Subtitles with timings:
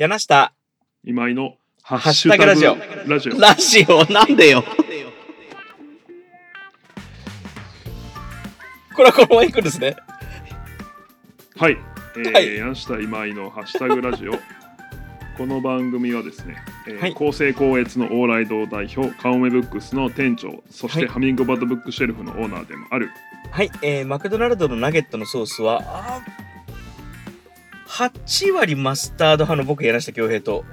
[0.00, 0.54] 柳下、
[1.04, 2.74] 今井のハッシュタグラジオ
[3.06, 3.38] ラジオ。
[3.38, 4.64] ラジオ、なんでよ。
[8.96, 9.96] これはこのまま行くんですね。
[11.58, 11.76] はい。
[12.16, 14.32] えーはい柳下今井のハッシュタグラジオ。
[15.36, 16.56] この番組はですね、
[16.88, 23.10] えーはい厚生高越の往来堂代表、カオメブックスの店長、そしてはいハミングバードブックシェルフのオーナーでもある、
[23.50, 26.49] はい、えー、マクドナルドのナゲットのソースは、あー
[28.08, 30.64] 8割マスタード派の僕、柳下恭平と、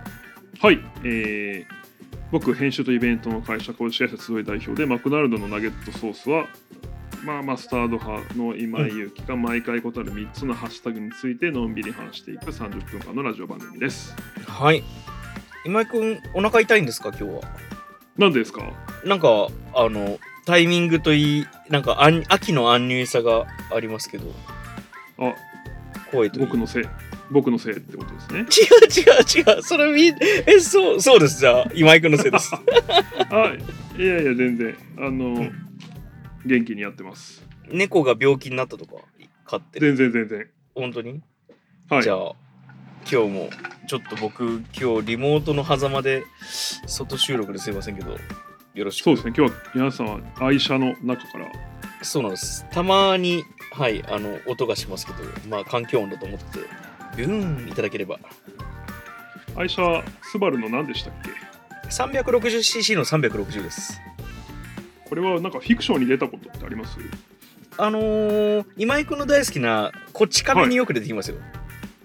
[0.61, 1.77] はい、えー
[2.31, 6.45] 僕、編集とイベントの会社、株式会社集い代表で、マクドナルドのナゲットソースは、
[7.25, 14.13] まあ、マスタード派の今井祐希が毎回異なる3つのハッシュタグについてのんびり話していく30分間のラジオ番組です。
[14.45, 14.83] はい。
[15.65, 17.41] 今井くん、お腹痛いんですか、今日は。
[18.17, 18.71] 何ですか？
[19.05, 24.33] なんか、あの、タイミングといい、なんか、あん秋の安入さがありますけど、
[25.17, 25.33] あ、
[26.11, 26.39] 声と。
[26.39, 26.83] 僕のせい、
[27.31, 28.39] 僕のせいってことですね。
[28.39, 28.45] 違う
[29.43, 30.13] 違う違う、それみ、
[30.45, 32.51] え、そう、そうです、じゃあ、今井くんのせいです。
[32.55, 33.53] あ、
[33.97, 35.51] いやいや、全然、あの、ん
[36.45, 37.45] 元気にやってます。
[37.69, 38.93] 猫が病気になったとか、
[39.45, 39.95] 飼ってる？
[39.95, 40.47] 全然全然。
[40.75, 41.21] 本当に？
[41.89, 42.03] はい。
[42.03, 42.47] じゃあ
[43.09, 43.49] 今日も
[43.87, 46.25] ちょっと僕今日リモートの狭間で
[46.87, 48.17] 外収録ですいませんけど
[48.73, 51.49] よろしくそうですね、今日は皆さんは愛車の中から、
[52.01, 56.59] そうなんですたまにはいあの音がしますけどまあ環境音だと思って
[57.15, 58.19] ビューンいただければ。
[59.55, 61.29] 愛車、スバルの何でしたっけ
[61.89, 63.99] ？360cc の360です。
[65.09, 66.97] これはなんかフィクションに出たことってあります？
[67.77, 71.37] あのー、今井君の大好きなこっち亀によく出てきますよ、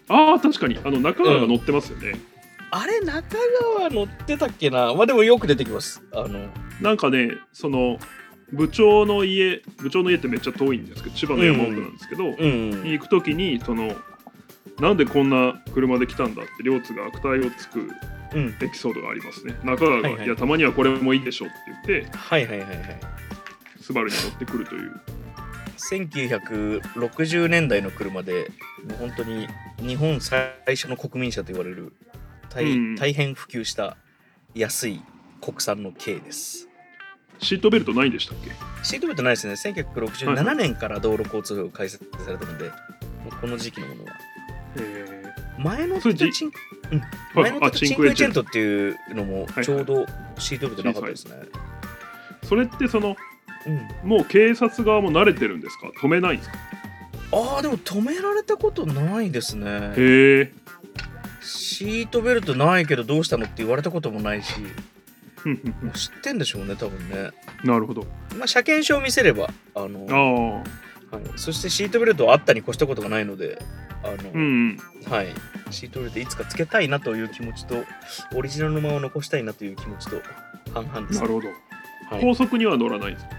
[0.08, 2.14] ああ、確かに、あの中川が乗ってますよね。
[2.70, 3.36] あれ中
[3.77, 4.95] 川乗ってたっけな？
[4.95, 6.03] まあでもよく出てきます。
[6.12, 6.48] あの
[6.80, 7.98] なんかね、その、
[8.50, 12.83] 部長の家、部長の家ってめっちゃ遠いんですけど、千葉の山奥なんですけど、うん。
[12.83, 13.95] に行くときに、その、
[14.80, 17.90] なんでこんな車で来たんだって、両津が悪態をつく
[18.34, 18.54] うん。
[18.60, 19.54] エピソードがありますね。
[19.62, 20.26] 中川が、はいはい。
[20.26, 21.54] いや、たまにはこれもいいでしょって
[21.88, 22.78] 言って、はいはいはいはい
[23.80, 25.00] スバルに乗ってくるという。
[25.90, 28.50] 1960年代の車で
[28.86, 29.48] もう本当に
[29.80, 31.92] 日本最初の国民車と言われる
[32.50, 32.94] 大,、うん。
[32.94, 33.96] 大変普及した
[34.55, 35.02] 安い
[35.40, 36.68] 国産の軽です。
[37.40, 38.52] シートベルトないんでしたっけ？
[38.84, 39.55] シートベルトないですね。
[39.55, 42.72] はい1967は年から道路交通法が開設されたのでも
[43.32, 44.12] うこの時期のものは
[44.77, 45.24] え
[45.58, 46.12] 前のチン、
[46.92, 48.42] うん、はい前のあチンクエチェント。
[48.42, 50.06] っていうのもはいちょうど
[50.38, 53.16] シートベルトなかったですね、ーそれってその
[53.64, 55.88] うん、もう警察側も慣れてるんですか？
[56.00, 56.56] 止めないんですか？
[57.32, 59.92] ああでも止められたことないですね。
[59.96, 60.52] へえ
[61.40, 64.55] シートベルトないけどどうしたのって言われたこともないし。
[65.44, 67.30] もう知ってんでしょうね多分ね。
[67.64, 68.06] なるほど。
[68.36, 70.62] まあ車検証を見せればあのあ
[71.12, 73.61] あはい、そしてシートベルトはあったに越したことがないので
[74.02, 75.29] あの、うんはい。
[75.70, 77.85] シートベルトいつかつけたいなという気持ちと
[78.35, 80.20] オリジナルのまま残したいなという気持ちと
[80.73, 81.48] 半々です、なるほど。
[82.11, 83.33] はい、高速には乗らないんですか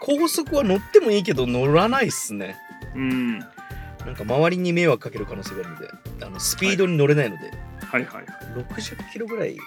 [0.00, 2.56] 高速は乗ってもいいけど乗らないっすね。
[2.94, 3.38] うん。
[3.38, 5.88] なんか周りに迷惑かける可能性があるので
[6.24, 7.50] あのスピードに乗れないので、
[7.80, 8.04] はい。
[8.04, 9.62] はいはい60キロぐらいか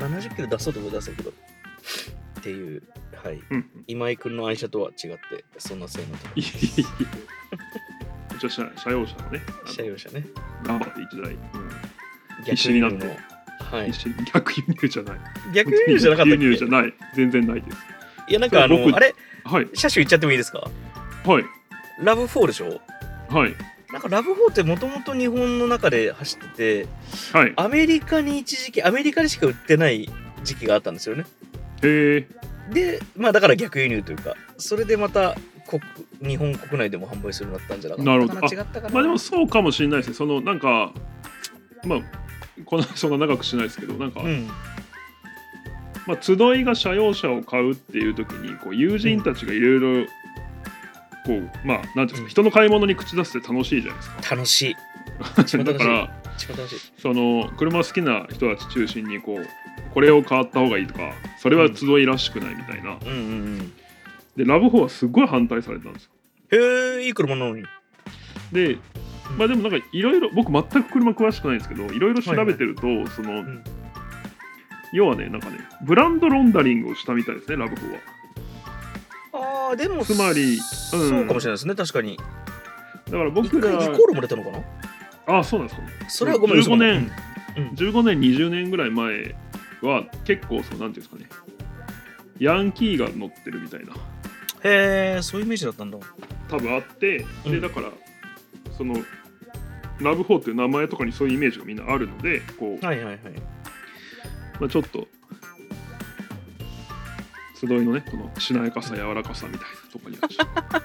[0.00, 0.08] な。
[0.18, 1.30] 70キロ出そうと思い出せるけど。
[1.30, 2.82] っていう
[3.22, 3.40] はい。
[3.50, 5.18] うん今井君の愛車とは違って
[5.58, 6.28] そんな性能と
[8.34, 10.26] こちら車車用車のねあの車用車ね。
[10.64, 11.38] 頑張って一台、うん。
[12.44, 13.06] 逆必死になって。
[13.06, 13.92] はい。
[14.32, 15.18] 逆輸入じゃない。
[15.54, 16.94] 逆輸入じゃなかった輸入じけゃない。
[17.14, 17.76] 全然ないです。
[18.28, 19.68] いやなんかあのあれはい。
[19.74, 20.68] 車種言っちゃってもいいですか？
[21.24, 21.44] はい。
[22.02, 22.80] ラブ4でしょ？
[23.28, 23.54] はい。
[23.92, 26.88] なんかラブ4ってもともと日本の中で走ってて
[27.32, 27.52] はい。
[27.56, 30.10] アメリカに一時期アメリカでしか売ってない
[30.42, 31.24] 時期があったんですよね。
[31.82, 32.26] へえ
[32.72, 35.82] でまあだから逆輸入というかそれでまた国
[36.30, 38.10] 日本国内でも販売するようになったんじゃなかった？
[38.10, 38.54] かななるほど。
[38.54, 38.94] 違ったかな？
[38.94, 40.14] まあでもそうかもしれないですね。
[40.14, 40.92] そのなんか
[41.84, 42.00] まあ
[42.64, 44.48] この そんな長くしないですけどなんか、うん。
[46.06, 50.06] まあ、集いが車用車を買うっていう時にこう友人たちがいろいろ
[51.24, 54.34] こうまあなんていうんですか人の買い物に口出すって楽しいじゃないですか。
[54.36, 54.76] 楽しい。
[55.64, 56.10] だから
[56.98, 59.46] その車好きな人たち中心にこう
[59.94, 63.20] これを買った方がいいとかそれは集いらしくないみたいな、うんうんう
[63.62, 63.72] ん
[64.36, 66.10] でラブ4はすごい反対されたんですよ。
[66.50, 67.64] へえいい車なのに。
[68.52, 68.78] で
[69.38, 73.64] まあでもなんかいろいろ僕全く車詳しくないんですけどいろいろ調べてると、その、ん。
[74.92, 77.98] 要はねなんかねブランドロンダリングをしたみたいですねラブ4は。
[79.32, 80.58] ああでもつまりうん。
[80.60, 82.16] そうかもしれないですね確かに。
[82.16, 84.50] だから一僕ら回リコールも出たのか
[85.26, 85.38] な？
[85.38, 87.10] あそうなんですかねそれはごめん15年。
[87.56, 87.68] うん。
[87.70, 89.34] 15年20年ぐらい前
[89.82, 91.26] は結構そうなんていうんですかね。
[92.38, 93.94] ヤンキーが乗ってるみたいな
[94.64, 95.98] へえそういうイメージだったんだ
[96.48, 97.90] 多分あって、うんでだから
[98.76, 98.96] その
[100.00, 103.18] ラブホーっていう名前とかにそういうイメージがみんなあるのでこう、はいはいはい。
[104.60, 105.06] まあ、ちょっと
[107.54, 110.28] 集いのねこのしなやかさ柔らかさみたいなとこには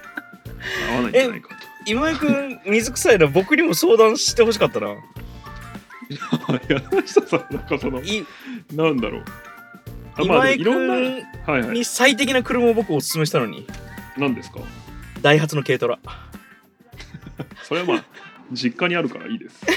[0.92, 1.56] 合わないんじゃないかと。
[1.86, 4.96] 今井くん、水臭いの僕にも相談してほしかったな。
[6.68, 8.26] 柳下さんなんかそのい
[8.74, 9.24] なんだろう
[10.26, 13.66] 今井くいろんなはいんはいに最適な車を僕おすすめしたのに、
[14.18, 14.60] 何ですか？
[15.22, 16.00] ダイハツの軽トラ。
[17.64, 18.04] それはまあ
[18.52, 19.64] 実家にあるからいいです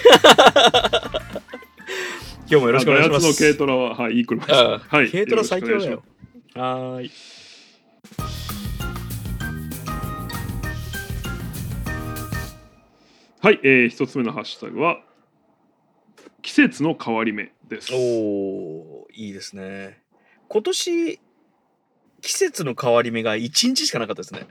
[2.48, 3.22] 今日もよろしくお願いします。
[3.22, 6.02] ダイハツの軽トラははいいい車ですはい軽トラ最強だよよ。
[6.54, 7.10] はーい。
[13.40, 15.00] はい、えー、一つ目のハッシュタグは
[16.42, 20.01] 季節の変わり目ですおおいいですね。
[20.52, 21.18] 今年、
[22.20, 24.46] 季節の変わり目が1日しかなかったですね。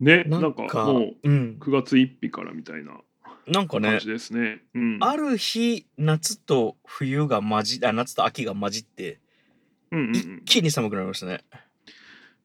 [0.00, 1.58] ねななんんかか、もううん。
[1.60, 2.98] 9月1日からみたいな
[3.46, 9.20] なんかね感じ、ですねうんある日、夏と冬が混じあ、夏と秋が混じって、
[9.90, 11.44] うんうんう一ん気に寒くなりましたね。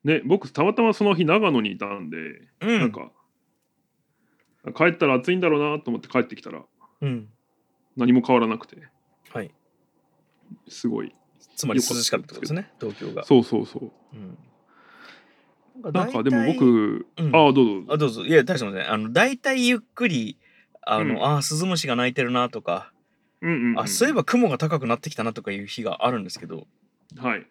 [0.04, 2.18] ね僕たまたまその日長野にいたんで、
[2.60, 2.80] うん。
[2.80, 3.10] なんか
[4.76, 6.62] 帰ったら暑いんだろうなと思って帰ってきたら
[7.00, 7.30] うん。
[7.96, 8.76] 何も変わらなくて
[9.30, 9.52] はい。
[10.68, 11.16] すごい
[11.56, 13.24] つまり涼しかったってことですね、東京が。
[13.26, 15.92] そうそうそううん。
[15.92, 18.26] なんかでも僕、うんああどうぞあ、どうぞ。
[18.26, 18.88] いや、大したことない。
[18.88, 20.38] あの、大体ゆっくり、
[20.82, 22.92] あの、うんああ、スズムシが鳴いてるなとか、
[23.42, 26.68] うんうんうん、あ、そういえば雲が高くなってきたなとかいう日があるんですけど、
[27.18, 27.46] はい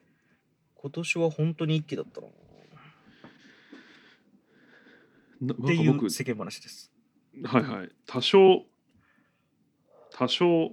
[0.76, 2.26] 今年は本当に一気だったな。
[2.26, 2.30] っ
[5.42, 6.90] なていう世間話です。
[7.44, 8.64] はいはい多少
[10.10, 10.72] 多少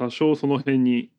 [0.00, 1.10] 多少その辺に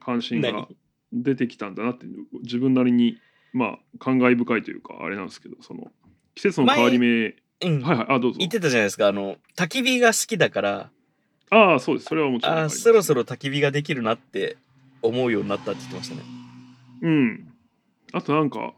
[0.00, 0.76] 関心が 何？
[1.12, 2.06] 出てきたんだなって
[2.42, 3.18] 自分なりに
[3.52, 5.92] まあ感慨深いというかあれなんですけどその
[6.34, 7.82] 季節の変わり目うん。
[7.82, 8.38] はいはいあどうぞ。
[8.38, 10.90] 言ってたじゃないですか、あの、焚き火が好きだから、
[11.50, 12.06] ああそうです。
[12.06, 14.56] それはもちろんあそろそろ焚き火ができるなって
[15.02, 16.22] 思うようになったって言ってましたね。
[17.02, 17.52] うん。
[18.12, 18.74] あとなんか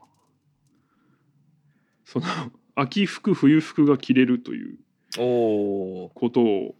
[2.04, 2.26] その
[2.74, 4.78] 秋服冬服が着れるという
[5.18, 6.74] おおことを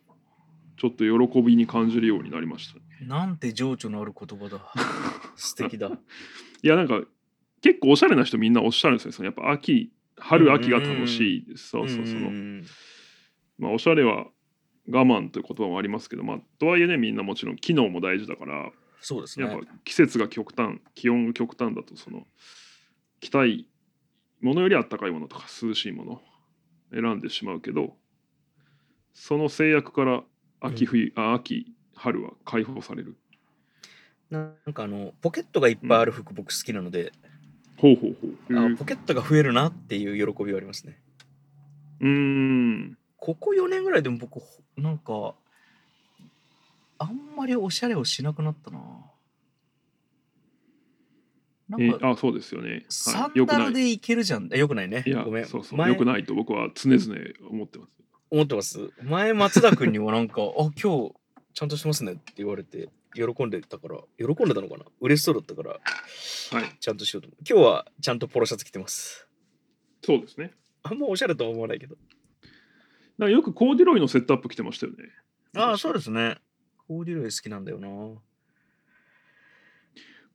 [0.77, 4.73] ちょっと喜びに感じるようになりましたねー、なんて情緒のある言葉だ。
[5.37, 5.91] 素敵だ。
[6.63, 7.03] いやなんか
[7.61, 12.63] 結構おしゃれな人みんなおっしゃるんですよそのやっぱ秋春秋が楽しいですそうそうそのん
[13.59, 14.27] まあおしゃれは
[14.89, 18.71] 我慢という言葉もありますけどまあとはいえねみんなもちろん機能も大事だから
[19.01, 19.67] そうですねやっぱ。
[19.85, 22.27] 季節が極端気温が極端だとその
[23.21, 23.67] 着たい
[24.41, 26.21] ものよりあったかいものとか涼しいものを
[26.93, 27.97] 選んでしまうけど
[29.15, 30.23] その制約から
[30.67, 33.17] 秋冬、あ秋春は解放される。
[34.31, 37.13] なんかあの、ポケットがいっぱいある服僕好きなので、
[37.77, 38.59] ほうほうほう。
[38.59, 40.99] あポケットが増えるなっていう喜びはありますね。
[42.01, 42.99] うーん。
[43.17, 44.47] ここ4年ぐらいでも僕、ほ
[44.77, 45.35] なんか、
[46.99, 48.79] あんまりおしゃれをしなくなったな。
[51.69, 53.59] なえんか、あそうですよね、サンはい、よくない。
[53.59, 54.49] ダルでいけるじゃん。
[54.49, 55.05] よくないね。
[55.07, 55.47] いやごめん。
[55.47, 55.79] そうそう。
[55.79, 57.15] 前よくないと僕は常々
[57.51, 58.91] 思ってます思ってます。
[59.03, 61.15] 前、松田君にはなんか、 あ、今日
[61.55, 64.85] ちゃんとしてますねって言われて、喜んでたから、喜んでたのかな？
[65.01, 67.45] 嬉しそうだったから、はいちゃんとしようと思う。
[67.49, 69.29] 今日はちゃんとポロシャツ着てます。
[70.03, 71.97] そうですねあんまおしゃれとは思わないけど。
[73.17, 75.05] なんかよくコーディロイのセットアップ着てましたよね
[75.55, 76.39] ああ、そうですね。
[76.89, 77.89] コーディロイ好きなんだよな。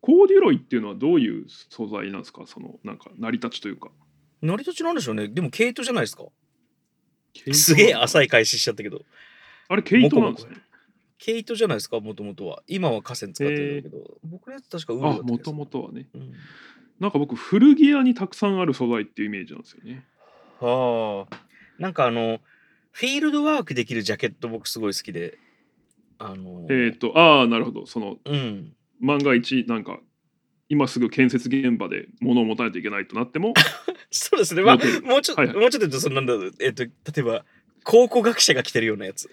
[0.02, 2.48] コーディロイっていうのはどういう素材なんですか？
[2.48, 3.92] そのなんか成り立ちというか
[4.42, 5.28] 成り立ちなんでしょうね。
[5.28, 6.24] でも毛糸じゃないですか。
[7.54, 9.02] すげえ浅いい返ししちゃったけど。
[9.68, 10.56] あれ毛糸なんですね。
[11.18, 12.64] 毛糸じゃないですか、もともとは。
[12.68, 16.08] 今は河川使ってるんだけど、僕のやつ確かウールだったあもともとはね。
[16.14, 16.34] うん。
[17.00, 20.06] なんか僕古着屋にたくさんある素材っていうイメージなんですよね。
[20.60, 21.36] はあ。
[21.78, 22.40] なんかあの、
[22.92, 25.38] フィールドワークできるジャケット僕すごい好きで。
[26.18, 27.86] あの、えっ、とああなるほど。
[27.86, 28.74] そのうん。
[29.00, 30.00] 万が一なんか
[30.70, 33.54] 今すぐ建設現場で物を持たないといけないとなっても
[34.12, 34.62] そうですね。
[34.62, 37.46] まあ、もうちょっと、はいはいもうちょっとそのなんだろう、えっと、例えば、
[37.84, 39.30] 考古学者が着てるようなやつ。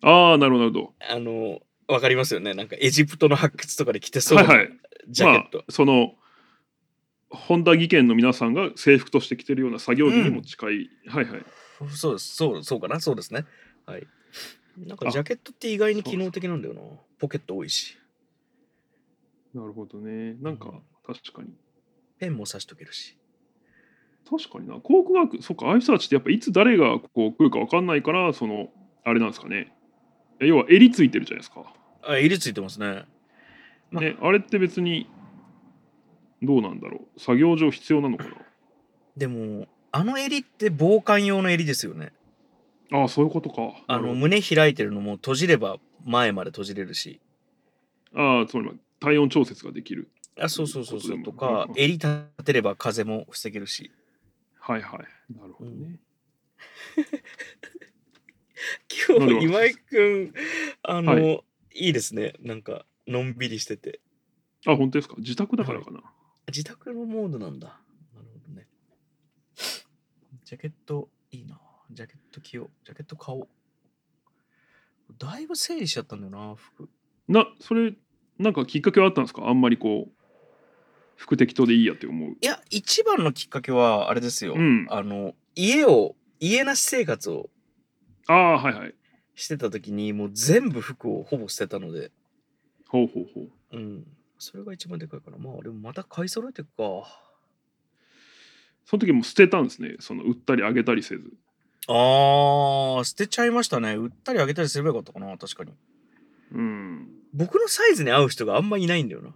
[0.00, 2.54] ああなるほどなるほあの、わかりますよね。
[2.54, 4.72] なんかエジプトの発掘とかで着てそどうないははい
[5.08, 5.58] ジャケット。
[5.58, 6.14] まあ、その
[7.30, 11.42] 本田技研の皆さんが制服として着てるような作業着にも近い、はいはい
[11.90, 12.36] そうです。
[12.36, 13.00] そう、そうかな。
[13.00, 13.44] そうですね。
[13.86, 14.06] はい。
[14.78, 16.80] なんかあジャケットって意外に機能的なんだよな。
[17.18, 17.98] ポケット多いし。
[19.54, 20.34] なるほどね。
[20.40, 21.48] なんかうん確かに。
[22.18, 23.16] ペンも刺しとけるし。
[24.28, 24.76] 確かにな。
[24.80, 28.68] 考古学そっかああいう人たちってやっぱいつ誰がこう来るか分かんないからその
[29.04, 29.72] あれなんですかね。
[30.40, 31.62] え要は襟ついてるじゃないですか、
[32.02, 33.04] あ、襟ついてますね。
[33.90, 35.08] まね、あれって別に
[36.42, 37.20] どうなんだろう。
[37.20, 38.30] 作業上必要なのかな。
[39.16, 42.12] でも、あの襟って防寒用の襟ですよね。
[42.92, 43.74] ああそういうことか。
[43.86, 47.20] あの胸開いてるのも閉じれば前まで閉じれるし。
[48.14, 50.10] ああつまりまあ体温調節ができる。
[50.40, 51.18] あそうそうそうそう。
[51.18, 53.90] ことかうん襟立てれば風も防げるし。
[54.58, 55.32] はいはい。
[55.32, 56.00] なるほどね、
[59.08, 60.32] 今 なんで日今井くん
[60.82, 61.88] あの、、はい。
[61.88, 62.34] いですね。
[62.40, 64.00] なんかのんびりしてて。
[64.66, 65.16] あ本当ですか？
[65.18, 66.00] 自宅だからかな、
[66.48, 67.80] 自宅のモードなんだ。
[68.14, 68.66] なるほどね。
[70.44, 71.60] ジャケットいいな。
[71.90, 72.70] ジャケット着よう。
[72.86, 73.48] ジャケット買おう。
[75.18, 76.88] だいぶ整理しちゃったんだよな服。
[77.28, 77.94] なそれ
[78.38, 79.48] なんかきっかけはあったんですか？
[79.48, 80.12] あんまりこう
[81.16, 82.30] 服適当でいいやって思う。
[82.30, 84.86] いや一番のきっかけはあれですよ、うん。
[84.90, 87.48] あの家を家なし生活を
[88.26, 88.94] ああはいはい。
[89.36, 92.10] してた時にもう全部服をほぼ捨てたので。
[92.88, 93.40] ほうほうほ
[93.72, 93.76] う。
[93.76, 94.06] うん。
[94.38, 95.38] それが一番でかいかな。
[95.38, 97.06] まあでもまた買い揃えていくか。
[98.86, 99.96] その時も捨てたんですね。
[100.00, 101.32] その売ったりあげたりせず。
[101.86, 103.94] あー捨てちゃいましたね。
[103.94, 105.72] 売ったりあげたりすればよかったかな確かに。
[106.52, 106.93] うん
[107.34, 109.30] 僕のサイズに合う人があんまいないんだよな。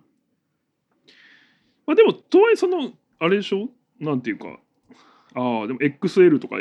[1.87, 3.69] まあでもとはいえそのあれでしょ？
[3.99, 4.59] なんていうか。
[5.35, 6.57] ああでも XL とか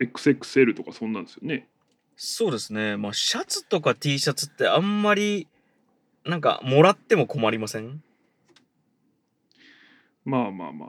[0.00, 1.68] XXL とかそんなんですよね。
[2.16, 2.96] そうですね。
[2.96, 5.46] まあシャツとか T シャツってあんまり
[6.24, 8.02] なんかもらっても困りません？
[10.24, 10.88] まあまあまあ。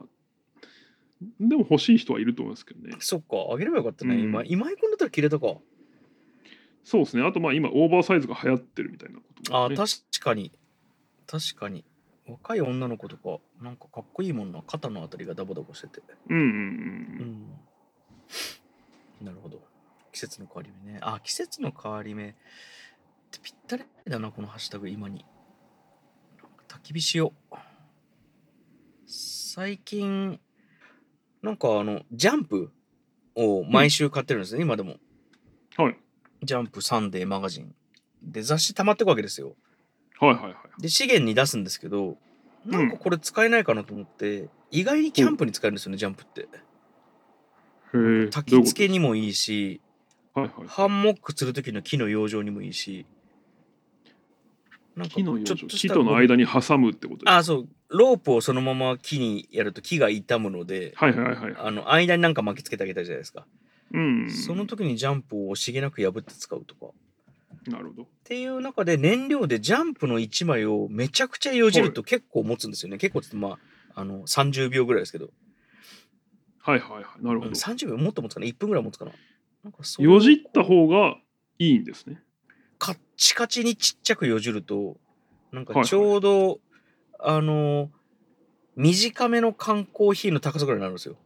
[1.40, 2.96] でも欲しい人はいると思いますけどね。
[3.00, 4.22] そっかあげればよかったね、うん。
[4.22, 5.56] 今今井君だったら着れたか
[6.84, 7.24] そうですね。
[7.24, 10.52] あとまあ今オーバーサイズが流行ってるみたいなことも、ね、あー確かに。
[11.28, 11.84] 確かに。
[12.28, 14.62] 若い女の子とかなんかかっこいいもんな。
[14.66, 16.02] 肩のあたりがダボダボしてて。
[16.30, 16.56] うんうんううん。
[19.24, 19.26] ん。
[19.26, 19.62] なるほど。
[20.12, 21.00] 季節の変わり目ね。
[21.02, 22.34] あ季節の変わり目っ
[23.32, 25.26] てぴったりだなこのハッシュタグ今に。
[26.68, 27.56] 焚き火しよう。
[29.08, 30.40] 最近
[31.42, 32.72] なんかあのジャンプ
[33.36, 34.94] を毎週買ってるんですね、今でも。
[34.94, 35.98] うんはい
[36.44, 37.74] ジャンプサンデーマガジン。
[38.24, 39.56] で雑誌溜まってくわけですよ。
[40.20, 40.82] はいはいはい。
[40.82, 42.18] で資源に出すんですけど
[42.66, 46.48] なんかこれ使えないかなと思って、意外にキャンプに使えるんですよね、ジャンプって。
[47.94, 49.82] 焚き付けにもいいし
[50.34, 50.68] はいはい。
[50.68, 53.06] ハンモックする時の木の養生にもいいし。
[54.96, 57.68] なんかちょっと木との間に挟むってことですあそう。
[57.88, 61.56] ロープをそのまま木にやると木が傷むのではいはいはいはい。
[61.58, 63.46] あの間になんか巻きつけてあげたいじゃないですか、
[63.92, 64.30] うん。
[64.30, 66.88] その時にジャンプを惜しげなく破って使うとか。
[66.88, 66.92] っ
[67.68, 68.08] なるほど。
[68.24, 73.58] ていう中で燃料でジャンプの1枚をめちゃくちゃよじると結構持つんですよね、結構ってま
[73.94, 75.30] ああの30秒ぐらいですけど。
[76.60, 77.26] はいはいはい。
[77.26, 79.12] なるほうんど30秒もっと持つかな？1分ぐらい持つかな？
[79.64, 80.06] なんかそう。
[80.06, 81.18] よじった方が
[81.58, 82.22] いいんですね。
[82.78, 84.98] カッチカチにちっちゃくよじると
[85.52, 85.84] なんはいはい。
[85.84, 86.60] かちょうど、
[87.20, 87.90] あの
[88.78, 91.18] 短めの缶コーヒーの高さぐらいになるんですよ。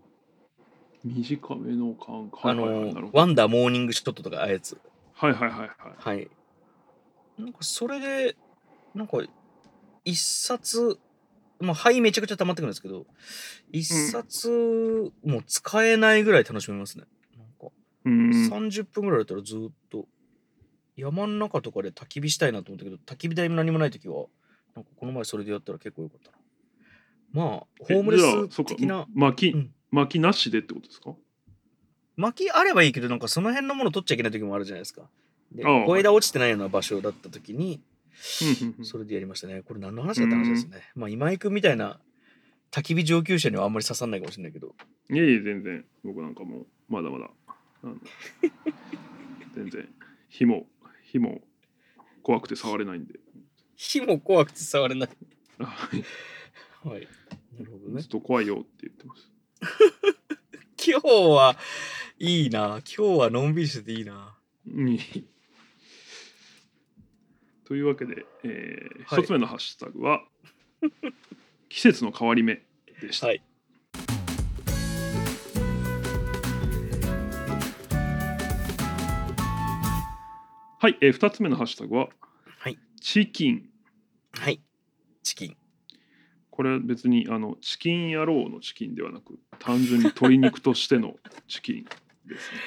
[1.03, 4.77] 短めの缶あはいはいはいのワンダーモーニングショットとかああいうやつ。
[5.13, 5.69] はいはいはいはい。
[5.98, 6.29] はい。
[7.38, 8.36] なんかそれで
[8.95, 9.17] なんか
[10.05, 11.00] 一冊
[11.60, 13.05] まあ灰めちゃくちゃ溜まってくるんですけど
[13.72, 17.05] 一冊もう使えないぐらい楽しめますね。
[17.38, 17.74] なんか
[18.05, 18.29] うん。
[18.50, 20.05] 30分ぐらいだったらずっと。
[20.95, 24.25] 山の中とかで焚き火したいなと思ったけど焚き火台も何もない時は
[24.75, 26.38] なんかこの前それでやったら結構よかったな。
[27.31, 31.13] まあホえームレス的な巻き、うん巻きなしでってことですか？
[32.17, 35.03] 薪あればいいけどなんかその辺のもの取っちゃいけない時もあるじゃないですか。
[35.51, 37.81] でああ小枝落ちてないような場所だった時に
[38.83, 39.62] それでやりましたね。
[39.62, 40.81] これ何の話だった話ですね。
[40.95, 42.00] まあ今井君みたいな
[42.71, 44.73] 焚き火上級者にはあんまり刺さんないかもしれないけど。
[45.12, 45.85] いえいえ全然。
[46.03, 47.29] 僕なんかもうまだまだ
[49.55, 49.88] 全然。
[50.29, 50.67] 火も
[51.03, 51.41] 火も
[52.23, 53.19] 怖くて触れないんで。
[53.75, 55.09] 火も怖くて触れない。
[55.59, 56.88] はい。
[56.88, 57.07] はい。
[57.59, 58.01] なるほどね。
[58.01, 59.29] ずっと怖いよって言ってます
[60.86, 61.58] 今日は
[62.20, 62.82] いいな。
[62.98, 64.36] 今日はのんびりしてていいな。
[64.67, 65.00] うん。
[67.65, 69.24] というわけで、えーはい。
[69.24, 70.25] 一つ目のハッシュタグは
[71.70, 72.62] 季節の変わり目
[73.01, 73.27] でした。
[73.27, 73.41] はい。
[80.79, 82.10] はい、えー、2つ目のハッシュタグは、
[82.60, 82.77] はい。
[83.00, 83.70] チキン。
[84.34, 84.60] はい。
[85.24, 85.58] チキン
[86.55, 91.15] これは別にあのチキン野郎のチキンではなく単純に鶏肉としての
[91.48, 92.60] チキンですね。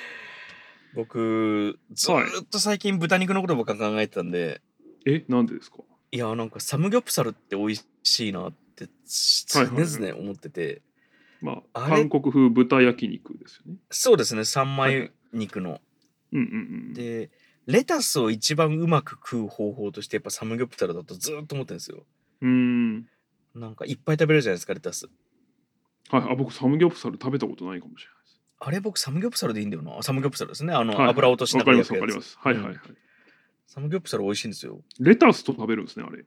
[0.93, 4.61] 僕ずーっと最近豚肉のことばっか考えてたんで、
[5.05, 5.79] え、なんでですか？
[6.11, 8.89] い、やなんかサムギョプサルって美味しいなって
[9.47, 10.83] 常々思ってて、
[11.41, 12.09] まあ、あれ？
[12.09, 13.79] 韓国風豚焼肉ですよね。
[13.91, 15.81] そうですね三枚肉の、
[16.33, 16.95] うんうんうん。
[16.95, 17.31] で
[17.67, 22.05] レタスを一番うまく食う方法としてやっぱサムギョプサルだとずーっと思ってるんですよ。
[22.41, 23.09] うーん。
[23.57, 25.09] なんかいっぱい食べれるじゃないですかレタス
[26.11, 28.41] はい、あ僕サムギョプサル食べたことないかもしれないです。
[28.61, 30.01] あれ僕サムギョプサルでいいんだよな。
[30.03, 30.73] サムギョプサルですね。
[30.73, 32.69] あの、はいはい油落としなわかりますがら焼くやつわかります。
[32.69, 32.97] はいはいはい。
[33.67, 34.81] サムギョプサル美味しいんですよ。
[35.01, 36.25] レタスと食べるんですね、あれ。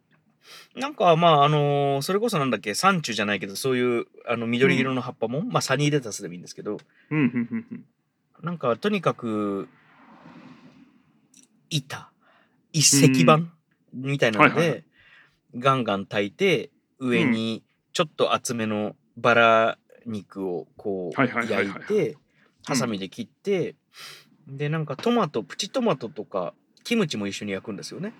[0.75, 2.73] なんかまああのーそれこそなんだっけ？
[2.73, 6.77] サンチュじゃないけどそういうあの緑色の葉っぱも、まあサニーレタスでもいいんですけど
[7.11, 7.85] うん、うん、うんうん。
[8.41, 9.69] なんかとにかく
[11.69, 12.11] 板
[12.73, 13.41] 一石板
[13.93, 14.83] みたいなので、はいはい
[15.57, 17.63] ガンガン炊いて上に
[17.93, 22.17] ちょっと厚めのバラ肉をこう焼いて
[22.65, 23.75] ハサミで切って、
[24.47, 26.53] でなんかトマトプチトマトとか
[26.83, 28.13] キムチも一緒に焼くんですよね。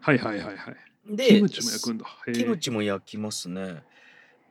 [0.00, 0.76] はいはいはいはい。
[1.16, 2.06] でキムチも焼くんだ。
[2.32, 3.82] キムチも焼きますね。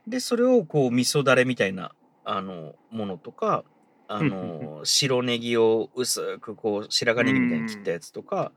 [0.07, 1.91] でそれをこう味噌だれみたいな
[2.23, 3.63] あのものとか
[4.07, 8.51] あうんうんの白ネギを薄くこう白髪ネギみたいに切ったやつとか。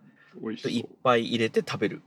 [0.69, 2.03] いっぱい入れて食べる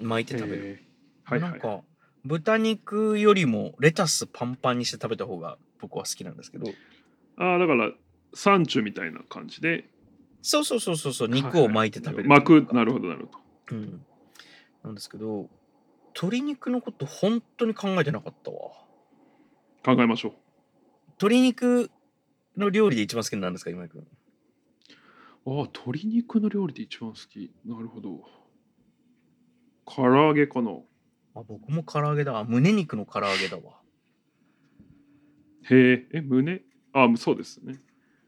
[0.00, 0.82] 巻いて食べる。
[1.24, 1.50] はいはい。
[1.50, 1.82] なんか
[2.26, 6.66] 豚肉よりもレタスパンパンにして食べた方が僕は好きなんですけど
[7.38, 7.92] ああ、だから、
[8.34, 9.88] サンチュみたいな感じで。
[10.42, 13.76] そうそうそうそうそう肉を巻いて食べる巻く、なる、るほどなるほど。
[13.76, 14.04] うん、
[14.84, 15.48] なんですけど
[16.14, 18.56] 鶏肉のこと本当に考えてなかったわ
[19.84, 20.32] 考えましょう。
[21.20, 21.90] 鶏肉
[22.56, 24.06] の料理で一番好きなんですか今井君？
[25.46, 27.52] ああ、鶏肉の料理で一番好き。
[27.64, 28.24] なるほど。
[29.84, 30.70] 唐揚げかな。
[31.36, 32.32] あ僕も唐揚げだ。
[32.32, 33.74] わ胸肉の唐揚げだわ。
[35.70, 36.62] へえ、え、胸？
[36.92, 37.78] あ、そうですね。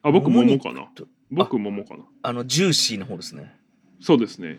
[0.02, 0.90] あ、僕、桃かな。
[1.30, 2.04] 僕、桃かな。
[2.22, 3.56] あのジューシーな方ですね。
[4.00, 4.58] そうですね。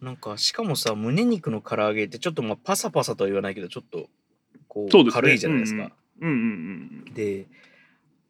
[0.00, 4.08] なんかしかもさ胸肉の唐揚げってちょっとまあパサパサとは言わないけどちょっと
[4.66, 7.04] こそう軽いじゃないですか、うんうん。
[7.06, 7.46] うんで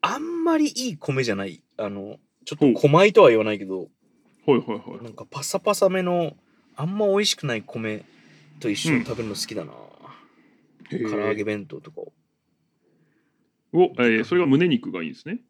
[0.03, 1.63] あんまりいい米じゃない。
[1.79, 3.89] あのちょっと小米とは言わないけど
[4.47, 4.59] うん。
[4.59, 5.03] はいはいはい。
[5.03, 6.35] なんかパサパサめの
[6.77, 8.05] あんま美味しくない米
[8.63, 9.73] と一緒に食べるの好きだな、
[10.91, 11.11] へー。
[11.11, 12.13] 唐揚げ弁当とかを。
[13.73, 15.41] お、えーそれが胸肉がいいんですね。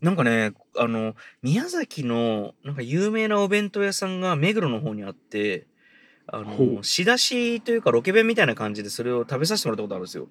[0.00, 5.66] なんかねあの宮崎のなんか有名なお弁当屋さんが目黒の方にあって
[6.26, 10.28] あの仕出しというかロケ弁みたいな感じでそれを食べさせてもらったことあるんですよ。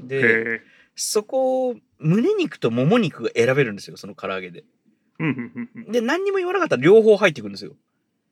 [0.00, 0.62] で。
[0.94, 4.64] そこ胸肉ともも肉が選べるんですよその唐揚げで。
[5.18, 5.92] うんうんうんうん。
[5.92, 7.72] で何にも言わなかったら両方入ってくるんですよ。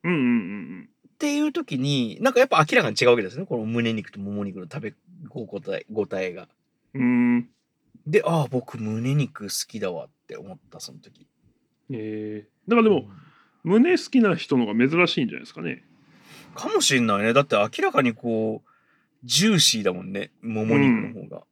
[0.04, 0.89] うんうんうん
[1.20, 3.44] っていう時になんかやっぱ明らかに違うわけですね。
[3.44, 4.94] この胸肉ともも肉の食べ
[5.28, 6.48] 応え応えが。
[6.94, 7.48] うん。
[8.06, 11.26] でああ僕胸肉好きだわって思ったその時。
[11.90, 12.46] え。
[12.66, 13.10] ー、だからでも、
[13.64, 15.84] 胸好きな人の方が珍しいんじゃないですかね。
[16.54, 17.34] かもしんないね。
[17.34, 18.70] だって明らかにこう
[19.22, 20.30] ジューシーだもんね。
[20.40, 21.42] もも肉の方が、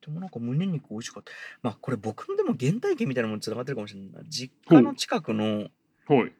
[0.00, 1.30] でもなんか胸肉美味しかった。
[1.60, 4.24] まあこれ僕のでも原体験みたいなものにつながってるかもしれない。
[4.30, 5.68] 実家の近くの
[6.08, 6.32] はい。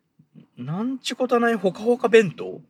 [0.57, 2.61] なんちゅことないほかほか弁当？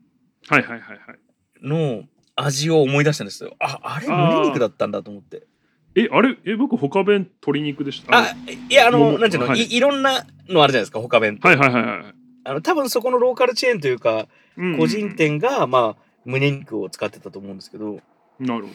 [0.49, 1.19] はいはいはいはい。
[1.63, 2.05] の
[2.37, 5.47] 味を思い出したんですよああれ胸肉だったんだと思って
[5.95, 8.17] え、あれえ、僕、他弁鶏肉でした？
[8.17, 8.35] あ
[8.69, 12.15] いやあのなんていうの、はいい、いろんなのあるじゃないですか他弁当、はいはいはいはい。
[12.45, 15.15] あの多分そこのローカルチェーンというかうんうんうん個人。
[15.15, 18.01] 店がまあ胸肉を使ってたと思うんですけど
[18.39, 18.73] なるほ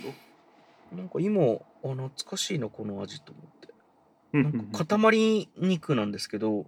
[0.92, 0.98] ど。
[0.98, 3.74] なんか今あ懐かしいなこの味と思って
[4.38, 6.66] なんんか塊肉なんですけど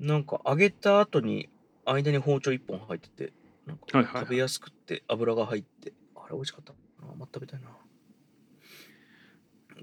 [0.00, 1.48] なんか揚げた後に
[1.84, 3.32] 間に包丁1本入ってて
[3.66, 4.22] なんかはいはいはい。
[4.24, 6.78] 食べやすくって油が入ってあれ美味しかったな。
[7.18, 7.68] また食べたいな。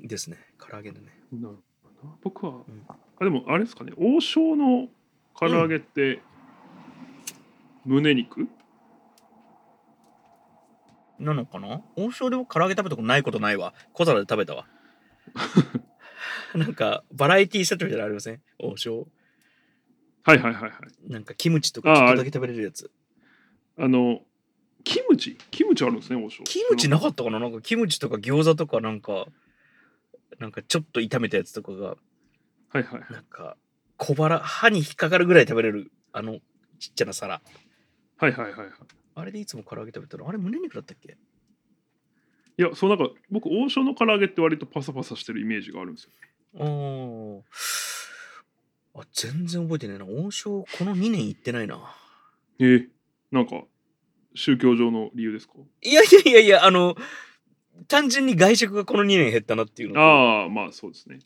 [0.03, 0.37] ですね。
[0.59, 1.07] 唐揚げでね。
[1.31, 2.15] なるほどな。
[2.21, 2.63] 僕は、ん。
[2.87, 3.93] あでもあれですかね。
[3.97, 4.87] 王将の
[5.39, 6.19] 唐揚げって、
[7.85, 8.47] 胸肉？
[11.19, 11.81] なのかな？
[11.95, 13.73] 王将でも唐揚げ食べたことないことないわ。
[13.93, 14.67] 小皿で食べたわ。
[16.55, 18.41] なんかバラエティーセットみたいなのありません？
[18.59, 19.07] 王将？
[20.23, 20.71] はいはいはいはい。
[21.11, 22.89] なんかキムチとかちょっとだけ食べれるやつ。
[23.77, 24.21] あの
[24.83, 25.37] キムチ？
[25.51, 26.43] キムチあるんですね王将。
[26.43, 27.39] キムチなかったかな？
[27.39, 29.25] なんかキムチとか餃子とかなんか
[30.39, 31.97] なんかちょっと炒めたやつとかがはい
[32.77, 33.57] はいなんか
[33.97, 36.39] 小腹歯に引っかかるぐらい食べれるあの
[36.79, 37.41] ちっちゃな皿。
[38.17, 38.69] はいはいはいはい。
[39.15, 40.27] あれでいつも唐揚げ食べたの？
[40.27, 41.17] あれ胸肉だったっけ？
[42.57, 46.11] いやそうなんか僕王将の唐揚げって割とパサパサしてるイメージがあるんですよ。
[46.59, 47.41] あー
[48.95, 50.05] あ全然覚えてないな。
[50.05, 51.79] 王将この2年行ってないな。
[52.59, 52.87] えー、
[53.31, 53.63] なんか
[54.35, 55.53] 宗教上の理由ですか？
[55.81, 56.95] いやいやいやいやあの
[57.87, 60.01] 単純に外食がこの2年減ったなっていうのと。
[60.01, 61.19] ああまあそうですね。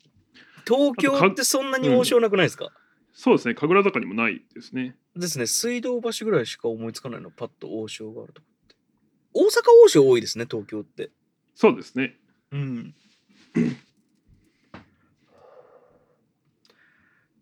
[0.65, 2.71] 東京ってそんなに王将なくないですか、
[3.13, 3.53] そうですね。
[3.55, 4.95] 神楽坂にもないですね。
[5.15, 5.45] ですね。
[5.47, 7.31] 水道橋ぐらいしか思いつかないの。
[7.31, 8.75] パッと王将があるとこって。
[9.33, 9.47] 大阪
[9.85, 11.09] 王将多いですね東京って。
[11.55, 12.17] そうですね。
[12.51, 12.95] うん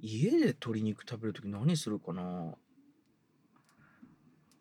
[0.07, 2.53] 家で鶏肉食べるとき何するかな？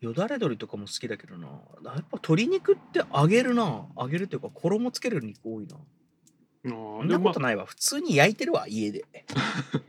[0.00, 7.64] よだれ鶏とかも好きだけどなやっぱ鶏肉って揚げるな揚げるっていうか衣つける肉多いなあそんなことないわ。
[7.66, 9.04] 普通に焼いてるわ、家で。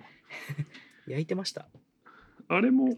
[1.08, 1.70] 焼いてました。
[2.48, 2.98] ああれも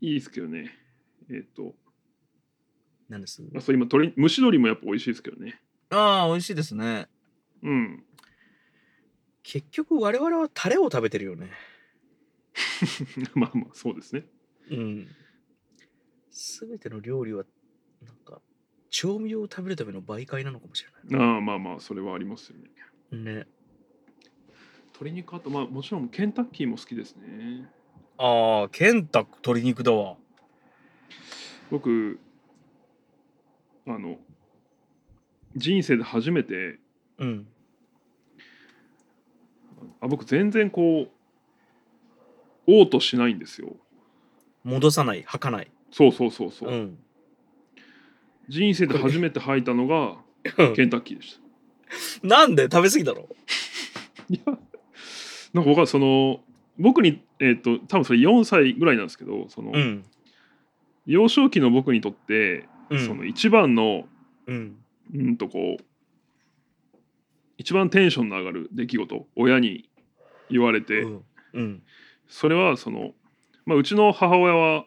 [0.00, 0.76] いいですけどね
[1.30, 1.74] えっ、と
[3.08, 3.42] なんです？
[3.56, 7.08] あそう今鶏蒸し鶏もやっぱ美味しいですけどねああ、美味しいですね。
[7.62, 8.04] うん
[9.50, 11.48] 結局我々はタレを食べてるよね。
[13.34, 14.24] まあまあそうですね
[14.70, 15.08] うん。
[16.30, 17.44] すべての料理は、
[18.04, 18.42] なんか、
[18.90, 22.64] 調味料を食べるための媒介なのかもしれああまあまあそれはありますよね
[23.10, 23.36] ない。
[23.36, 23.46] ね。
[24.92, 27.70] 鶏肉あとまあもちろんケンタッキーも好きですね
[28.18, 30.16] ああ、ケンタ鶏肉だわ。
[31.70, 32.20] 僕
[33.86, 34.18] あの
[35.56, 36.78] 人生で初めて
[37.16, 37.48] うん。
[40.00, 41.08] あ僕全然こ
[42.66, 43.76] う嘔吐しないんですよ
[44.64, 45.70] 戻さない、吐かない。
[45.90, 46.98] そうそうそうそう、うん。
[48.48, 50.16] 人生で初めて吐いたのが
[50.74, 51.38] ケンタッキーでし
[52.22, 53.28] たなんで食べ過ぎだろ
[54.30, 56.40] いやなんか僕はその
[56.78, 60.04] 僕にえっ、と多分それ4歳ぐらいなんですけどその、うん。
[61.06, 63.06] 幼少期の僕にとって、うん。
[63.06, 64.06] その一番の
[64.46, 64.76] うん。
[65.14, 65.84] うんとこう
[67.58, 69.90] 一番テンションの上がる出来事親に
[70.48, 71.24] 言われて、うん。
[71.52, 71.82] うん。
[72.28, 73.12] それはその、
[73.66, 74.84] まあ、うちの母親は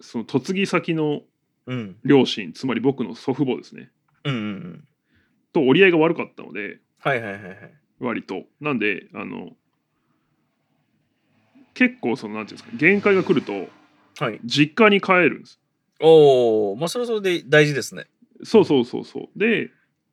[0.00, 1.20] その嫁ぎ先の
[1.66, 1.96] うん。
[2.04, 3.90] 両親つまり僕の祖父母ですね
[4.24, 4.34] うん。
[4.34, 4.84] うん。
[5.52, 7.56] と折り合いが悪かったのではいはいはいはい。
[8.00, 9.50] 割となんであの
[11.74, 13.68] 結構そのなんていうんですか限界が来ると
[14.18, 14.40] はい。
[14.44, 15.60] 実家に帰るんです
[16.00, 18.06] おお、まあそれはそれで大事ですね。
[18.42, 19.70] そうそうそうそうで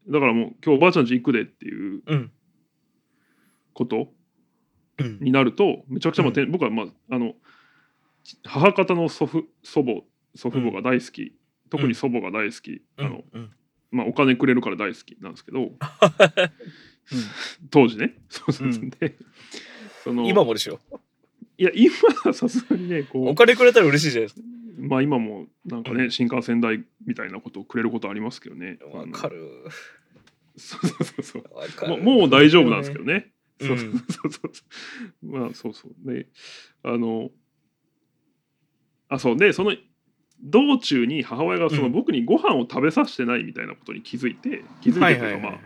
[0.10, 2.32] だからもう今日おばあちゃん家行くでっていううん。
[3.74, 4.14] こと
[5.00, 5.20] うん。
[5.20, 7.34] になるとめちゃくちゃまあ、て僕はまああの
[8.44, 10.02] 母方の祖父祖母
[10.36, 11.36] 祖父母が大好き、
[11.70, 13.52] 特に祖母が大好き、あのうん。
[13.90, 15.72] まあ、お金くれるから大好きなんですけど
[17.72, 19.16] 当時ねそうそうそううんで
[20.04, 20.80] その今もでしょ。
[21.58, 21.94] いや今
[22.26, 24.42] はさすがにねこお金くれたら嬉しいじゃないです
[24.78, 28.86] うまあ今もなんかね、うん新幹線代みたいなことをくれることありますけどねか。
[28.86, 29.64] わかる。
[30.58, 31.88] そうそうそうそう。
[31.88, 33.14] もうもう大丈夫なんですけどね。
[33.14, 34.64] うんそうそうそうそ
[35.24, 35.26] う。
[35.26, 35.92] まあそうそう。
[36.06, 36.28] で、
[36.84, 37.32] あの、
[39.10, 39.76] あ、そうで、その
[40.44, 45.60] 道中に母親がそのうん僕にご飯を食べさせてないみたいなことに気づいて、気づいてというか、はいはいはいまあ、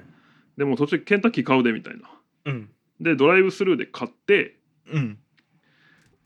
[0.57, 2.09] でも途中ケンタッキー買うでみたいな。
[2.45, 2.69] うん。
[3.01, 5.17] で、ドライブスルーで買って、うん。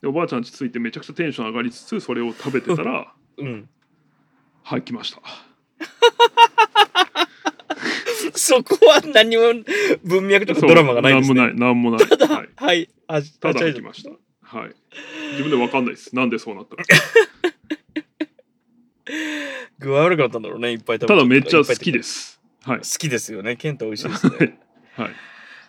[0.02, 3.68] でおばあちゃん家着いてめちゃくちゃテンション上がりつつ、それを食べてたら、うん。
[4.62, 5.20] はい、来ました。
[8.36, 9.42] そこは何も
[10.04, 11.40] 文脈とかドラマがないですね。
[11.40, 12.08] そうなんもない、なんもない。
[12.08, 12.88] ただ、はいはい。
[13.08, 14.10] あ、ただあ吐きました。
[14.42, 14.74] はい。
[15.32, 16.14] 自分でわかんないです。
[16.14, 16.84] なんでそうなったか。
[19.78, 22.40] 具合悪くなったんだろうね、いっぱい食べただめっちゃ好好きです。
[22.62, 22.84] はい好。
[22.84, 23.56] きですよね。
[23.56, 24.58] ケンタ美味しいですね。
[24.94, 25.10] はい。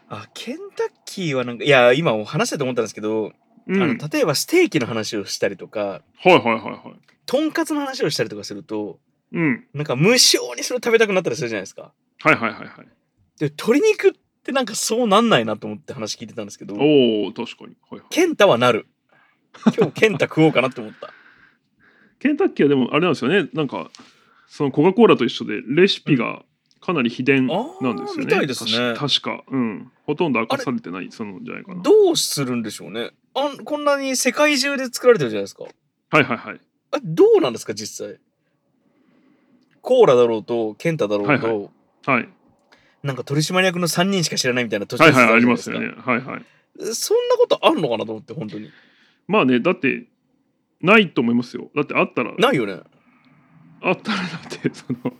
[0.09, 3.33] あ、ケンタッキーはなんか、いや、今話してて思ったんですけど、
[3.67, 7.17] うん、はいあの例えばステーキの話をしたりとか、はいはいはい。
[7.25, 8.99] とんかつの話をしたりとかすると、
[9.33, 9.65] うん。
[9.73, 11.91] なんか無性にそれ食べたくなったりするじゃないですか。
[12.23, 12.67] はいはいはいはい。
[13.39, 14.11] で、鶏肉っ
[14.43, 17.75] てなんかそうなんないなと思って話聞いてたんですけど、おお確かに。
[17.89, 18.01] はいはい。
[18.09, 18.87] ケンタはなる。
[19.77, 21.11] 今日ケンタ食おうかなって思った。
[22.19, 23.49] ケンタッキーはでもあれなんですよね。
[23.53, 23.91] なんか
[24.47, 26.43] そのコカ・コーラと一緒でレシピが
[26.81, 27.93] かなり秘伝なんですよね。
[27.93, 29.43] あーみたいですね確確か。
[29.47, 29.91] うん。
[30.05, 31.81] ほとんど明かされてないそのじゃないかな。
[31.81, 35.65] どうするんでしょうねあんこんなに世界中で作られてるじゃないですか。
[35.65, 36.61] はいはいはい。
[36.91, 38.17] あどうなんですか実際。
[39.81, 41.69] コーラだろうとケンタだろうと、はい
[42.07, 42.29] はい。
[43.03, 45.87] なんか取締役の3人しか知らないみたいな年はいはいありますよね。
[45.97, 46.45] はいはい。
[46.95, 48.71] そんなことあるのかなと思って本当に。
[49.27, 50.05] まあね、だって
[50.81, 51.69] ないと思いますよ。
[51.75, 52.79] だってあったら、ないよね。
[53.81, 55.13] あったらだってその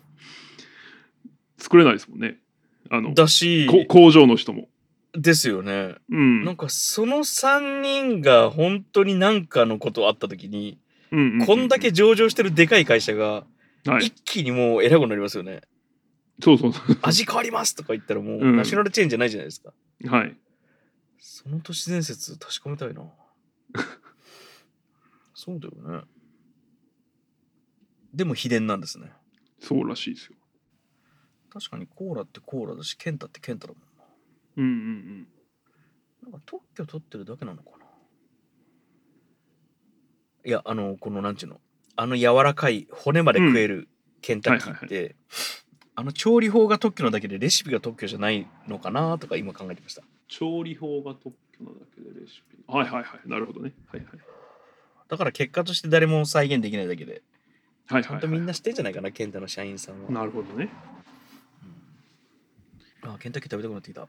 [1.57, 2.37] 作れないですもんね。
[2.89, 4.69] あのだし、こ工場の人も。
[5.13, 5.95] ですよね。
[6.09, 6.43] うん。
[6.45, 10.79] なんかその3人が本当に何かのことあった時に、
[11.11, 13.45] うんうんうんこんだけ上場してるでかい会社が
[13.85, 15.61] はい一気にもう偉くなりますよね。
[16.41, 16.97] そうそうそう。
[17.01, 19.73] 味変わりますとか言ったらもううんナショナルチェーンじゃないじゃないですか。
[20.05, 20.37] はい。
[21.19, 23.01] その都市伝説確かめたいな。
[25.33, 26.05] そうだよね。
[28.13, 29.11] でも秘伝なんですね。
[29.59, 30.37] そうらしいですよ。
[31.49, 34.03] 確かにコーラってコーラだし、ケンタってケンタだもんな。
[34.57, 35.27] うんうんうん。
[36.23, 37.85] なんか特許取ってるだけなのかな
[40.45, 41.61] いや、あの、このなんちゅうの、
[41.95, 43.89] あの柔らかい骨まで食える
[44.21, 45.15] ケンタッキーって、はい
[45.99, 50.03] あの調理法が特許なだけでレシピが特許じゃないのかなとか今考えてました。
[50.27, 52.57] 調理法が特許なだけでレシピ。
[52.67, 53.27] はいはいはい。
[53.27, 53.73] なるほどね。
[53.91, 54.19] はいはい。
[55.07, 57.23] だから結果として誰も再現できないだけで、
[57.87, 60.11] はいはい、ちゃんとみんな知ってんじゃないかな、ケンタの社員さんは。
[60.11, 60.69] なるほどね。
[63.01, 64.07] あケンタッキー食べたくなってきた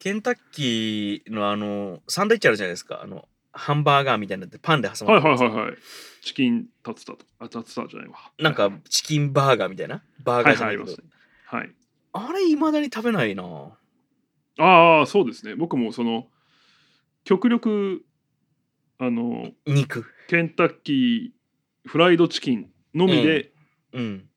[0.00, 5.76] ケンタッキーのあのサンドイッチあるじゃないですかあのハンバーガーみたいなのってパンで挟まはいってるやつはいはいはい。
[6.22, 7.24] チキンタツタと。
[7.38, 8.16] あ、タツタじゃないわ。
[8.38, 10.02] なんかチキンバーガーみたいな？
[10.22, 11.08] バーガーじゃないいはいありますね
[11.46, 11.70] はい。
[12.12, 13.44] あれいまだに食べないな
[14.58, 15.54] ああ、そうですね。
[15.56, 16.26] 僕もその、
[17.24, 18.04] 極力、
[18.98, 23.52] あの、肉ケンタッキーフライドチキンのみで、
[23.92, 24.28] うん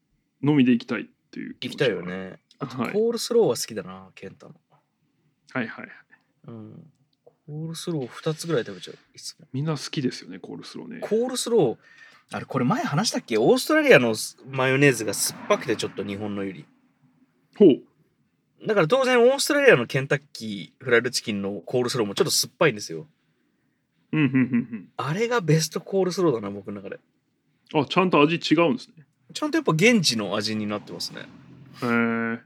[0.44, 2.30] のみで行きたいっていう気持ちが行きたいよ。
[2.30, 4.56] ねあとはいコールスローは好きだなケンタの
[5.54, 5.90] はいはいはい。
[6.48, 6.92] うん
[7.48, 8.98] コールスロー2つぐらい食べちゃう？
[9.16, 11.00] いつもみんな好きですよね、コールスローね。
[11.00, 11.78] コールスロー
[12.36, 13.38] あれこれ前話したっけ？
[13.38, 14.16] オーストラリアの
[14.52, 16.66] マヨネーズが酸っぱくてちょっと日本のより
[17.58, 18.68] ほう。
[18.68, 23.08] だから当然オーストラリアのケンタッキーフライドチキンのコールスローもちょっと酸っぱいんですよ
[24.12, 27.00] うんうんうんあれがベストコールスローだな僕の中で
[27.74, 27.82] うん。
[27.82, 29.06] あ、ちゃんと味違うんですね。
[29.34, 31.26] ちゃんとやっぱ現地の味になってますねへ
[31.86, 32.40] え。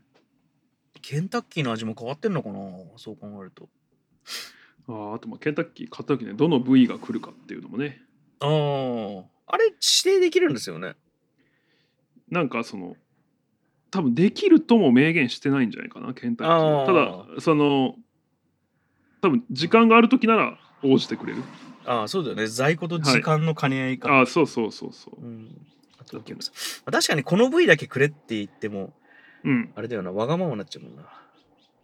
[1.01, 2.59] ケンタッキーの味も変わってんのかな？
[2.97, 3.69] そう考えると
[4.87, 8.01] あーあとまあケンタッキー買った時ねどの部位が来るかっていうのもね。
[8.39, 8.49] ああ
[9.53, 10.95] あれ指定できるんですよね。
[12.29, 12.95] なんかその
[13.91, 16.83] 多分できるとも明言してないんじゃないかなケンタッキーは。
[16.83, 17.95] あたーだその
[19.21, 21.43] 多分時間がある時なら応じてくれる。
[21.85, 22.47] ああそうだよね。
[22.47, 25.21] 在庫と時間の兼ね合いか、ああそうそうそうそう。
[25.21, 25.49] うん。
[25.99, 26.53] あとお客さん
[26.85, 28.93] まあ確かにこの部位だけくれって言っても
[29.43, 29.71] うん。
[29.75, 31.03] あれだよなわがままになっちゃうもんな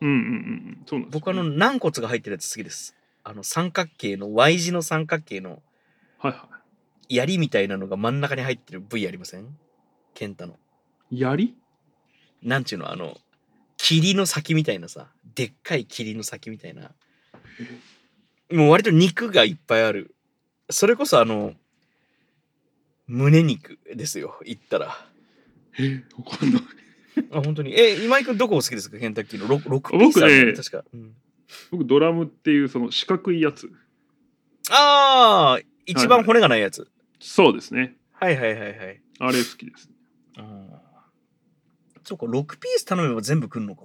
[0.01, 0.29] うんうんうんう
[0.71, 0.83] ん。
[0.85, 2.95] そうなんですよ僕あの軟骨が入ってるやつ好きです。
[3.23, 5.61] あの三角形の Y 字の三角形の
[6.19, 6.47] はいは
[7.09, 9.57] 槍みたいなのが真ん中に入ってる部位ありません？
[10.13, 10.55] ケンタの。
[11.09, 11.55] い槍？
[12.43, 12.91] なんちゅうの？
[12.91, 13.17] あの
[13.77, 15.07] 霧の先みたいなさ。
[15.35, 16.91] でっかい霧の先みたいな。
[18.51, 20.15] もう割と肉がいっぱいある。
[20.69, 21.53] それこそあの
[23.07, 24.39] 胸肉ですよ。
[24.45, 24.97] 言ったら。
[25.79, 26.61] えわかんない
[27.31, 27.73] あ本当に。
[27.79, 28.97] え今井君どこお好きですか？
[28.97, 29.47] ケンタッキーの。
[29.47, 30.53] 6, 6ピースあるね。
[30.53, 31.13] 確か、うん。
[31.71, 33.71] 僕ドラムっていうその四角いやつ。
[34.69, 37.95] ああ一番骨がないやつ、そうですね。
[38.11, 39.01] はい、はいはいはい。
[39.19, 39.89] あれ好きです
[40.37, 40.69] うん
[42.03, 43.83] そうか6ピース頼めば全部来んのか。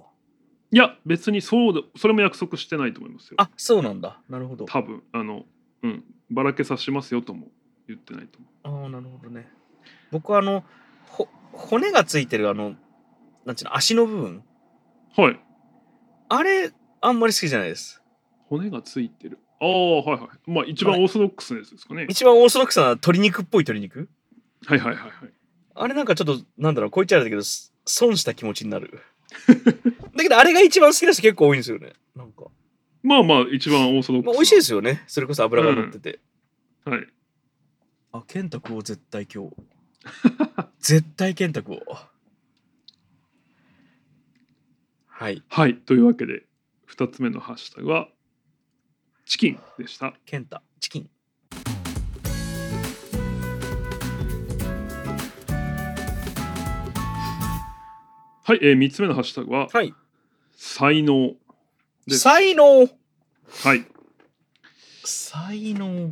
[0.71, 3.35] いや別にそうだそれも約束してないと思いますよ。
[3.37, 4.19] あそうなんだ。
[4.29, 4.65] なるほど。
[4.65, 5.45] 多分あの
[5.83, 7.51] うんばらけさしますよとも
[7.87, 8.83] 言ってないと思う。
[8.83, 9.47] ああなるほどね。
[10.11, 10.63] 僕はあの
[11.07, 12.75] ほ骨がついてるあの
[13.45, 14.43] なんちゅうの足の部分？
[15.17, 15.39] はい。
[16.29, 18.01] あれあんまり好きじゃないです。
[18.47, 19.39] 骨がついてる。
[19.59, 22.05] ああはいはいまあ一番オーソドックスなやつですかね。
[22.09, 24.09] 一番オーソドックスな鶏肉っぽい鶏肉？
[24.65, 25.11] はいはいはいはい。
[25.75, 29.01] あれなんかちょっとなんだろうこう言っちゃうんだけどす損した気持ちになる。
[30.15, 31.93] だけどあれが一番好きな人結構多いんですよね。
[32.15, 32.45] なんか、
[33.01, 35.03] まあまあ一番オーソドックスまあ、美味しいですよね。
[35.07, 36.19] それこそ脂が乗ってて、
[36.85, 37.07] はい。
[38.11, 39.55] あケンタ食おう絶対今日。
[40.79, 41.79] 絶対ケンタ食おう
[45.15, 45.43] はい。
[45.47, 45.77] はい。
[45.77, 46.41] というわけで
[46.89, 48.07] 2つ目のハッシュタグは
[49.27, 50.15] チキンでした。
[50.25, 51.09] ケンタチキン。
[58.43, 59.93] はい、えー、3つ目のハッシュタグははい。
[60.55, 61.35] 才能
[62.07, 62.19] です。
[62.21, 62.79] 才能。
[62.79, 62.85] は
[63.75, 63.85] い。
[65.05, 66.11] 才能。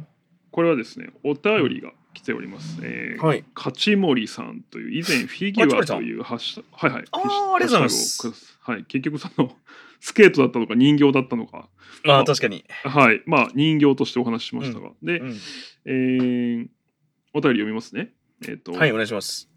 [0.52, 3.44] これはですねお便りが来ております、えーはい。
[3.56, 7.04] 勝ち森さんという以前フィギュアというハッシュはいはい。
[7.12, 8.58] あーハッシュありがとうございます。
[8.62, 8.84] はい。
[8.86, 9.52] 結局その
[10.00, 11.68] スケートだったのか人形だったのか。
[12.08, 13.22] ああ確かに、はい。
[13.26, 15.38] まあ人形としてお話ししましたが、で、うん。
[15.86, 16.68] えー
[17.34, 18.10] お便り読みますね。
[18.46, 19.50] えっ、と、はいお願いします。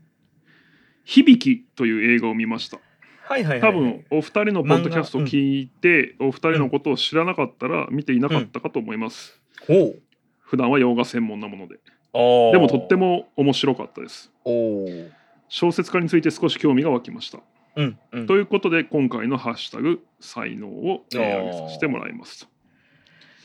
[1.04, 2.78] 響きという映画を見ました。
[3.26, 10.02] はいはいはい、多分お二人のポッドキャストを聞いて、お二人のことを知らなかったら見ていなかったかと思います、ほう。
[10.40, 11.76] 普段は洋画専門なもので。
[11.86, 11.93] あー
[12.52, 14.30] でもとっても面白かったです。
[15.48, 17.40] 小説家について少し興味が湧きました、
[17.76, 18.26] うんうん。
[18.26, 22.48] ということで今回の「ハッシュタグ才能」を、えーあー挙げさせてもらいます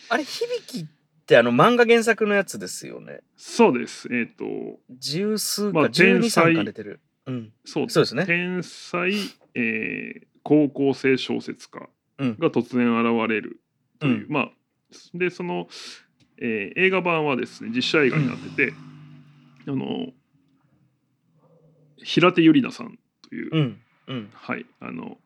[0.09, 0.87] あれ響きっ
[1.25, 3.21] てあの漫画原作のやつですよね。
[3.35, 4.07] そうです。
[4.11, 6.99] えっ、と十数まあか12天才三巻出てる。
[7.27, 7.53] うん。
[7.65, 8.25] そうですそうですね。
[8.25, 9.11] 天才、
[9.55, 12.37] えー高校生小説家うん。
[12.39, 13.59] が突然現れる
[13.99, 14.33] という、うん。
[14.33, 14.51] まあ
[15.13, 15.67] でその、
[16.41, 18.73] えー映画版はですね実写映画になってて、
[19.67, 20.07] あの
[21.97, 22.97] 平手友梨奈さん
[23.27, 24.29] という、うんうん。
[24.33, 25.17] はいあの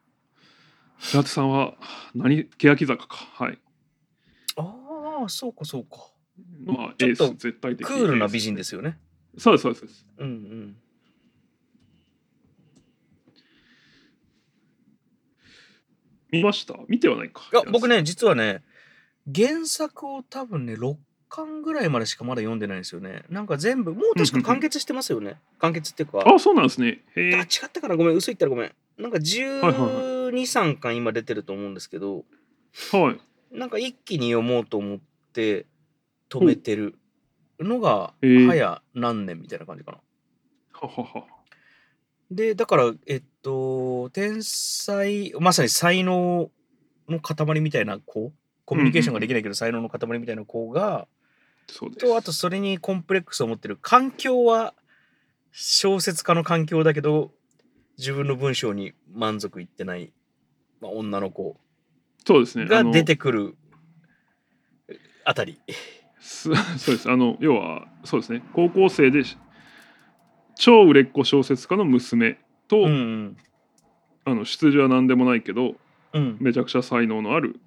[0.98, 1.76] 平手さんは
[2.16, 3.60] 何欅坂かはい。
[4.56, 5.98] ああそうかそうか。
[6.66, 8.98] まあエース絶対的クールな美人でですよね。
[9.38, 10.76] そうですそうですそうんうん。
[16.32, 16.74] 見ました？
[16.88, 17.44] 見てはないか。
[17.54, 18.64] いや僕ね実はね
[19.34, 20.96] 原作を多分ね6
[21.30, 23.24] 巻ぐらいまでしかまだ読んでないんですよね。
[23.30, 25.40] なんか全部もう確か完結してますよね。
[25.60, 26.24] 完結っていうか。
[26.26, 27.04] あそうなんですね。
[27.16, 28.72] へあ違えったからごめん嘘言ったらごめん。
[28.98, 32.26] なんかはいは12、3巻今出てると思うんですけど、
[32.92, 33.18] は
[33.52, 33.58] い。
[33.58, 35.00] なんか一気に読もうと思っ
[35.34, 35.66] て
[36.30, 36.96] 止めてる。
[37.60, 38.28] のが、え。
[38.28, 40.00] ー早何年みたいな感じかな。
[40.74, 41.26] ははは。
[42.32, 46.50] で、だから、えっと、天才、まさに才能
[47.08, 48.32] の塊みたいな子、
[48.66, 51.08] コミュニケーションができないけど才能の塊みたいな子が。
[51.98, 54.74] と、あとそれにコンプレックスを持ってる環境は
[55.52, 57.32] 小説家の環境だけど、
[57.98, 60.12] 自分の文章に満足いってない、
[60.82, 61.58] まあ、女の子
[62.26, 62.66] そうですね。
[62.66, 63.56] が出てくる
[65.26, 65.60] あたり。
[66.20, 67.10] す そうです。
[67.10, 68.44] あの、要は、そうですね。
[68.54, 69.24] 高校生で、
[70.56, 73.38] 超売れっ子小説家の娘と、うんうん。
[74.26, 75.76] あの出自は何でもないけど、
[76.14, 76.38] うん。
[76.40, 77.60] めちゃくちゃ才能のある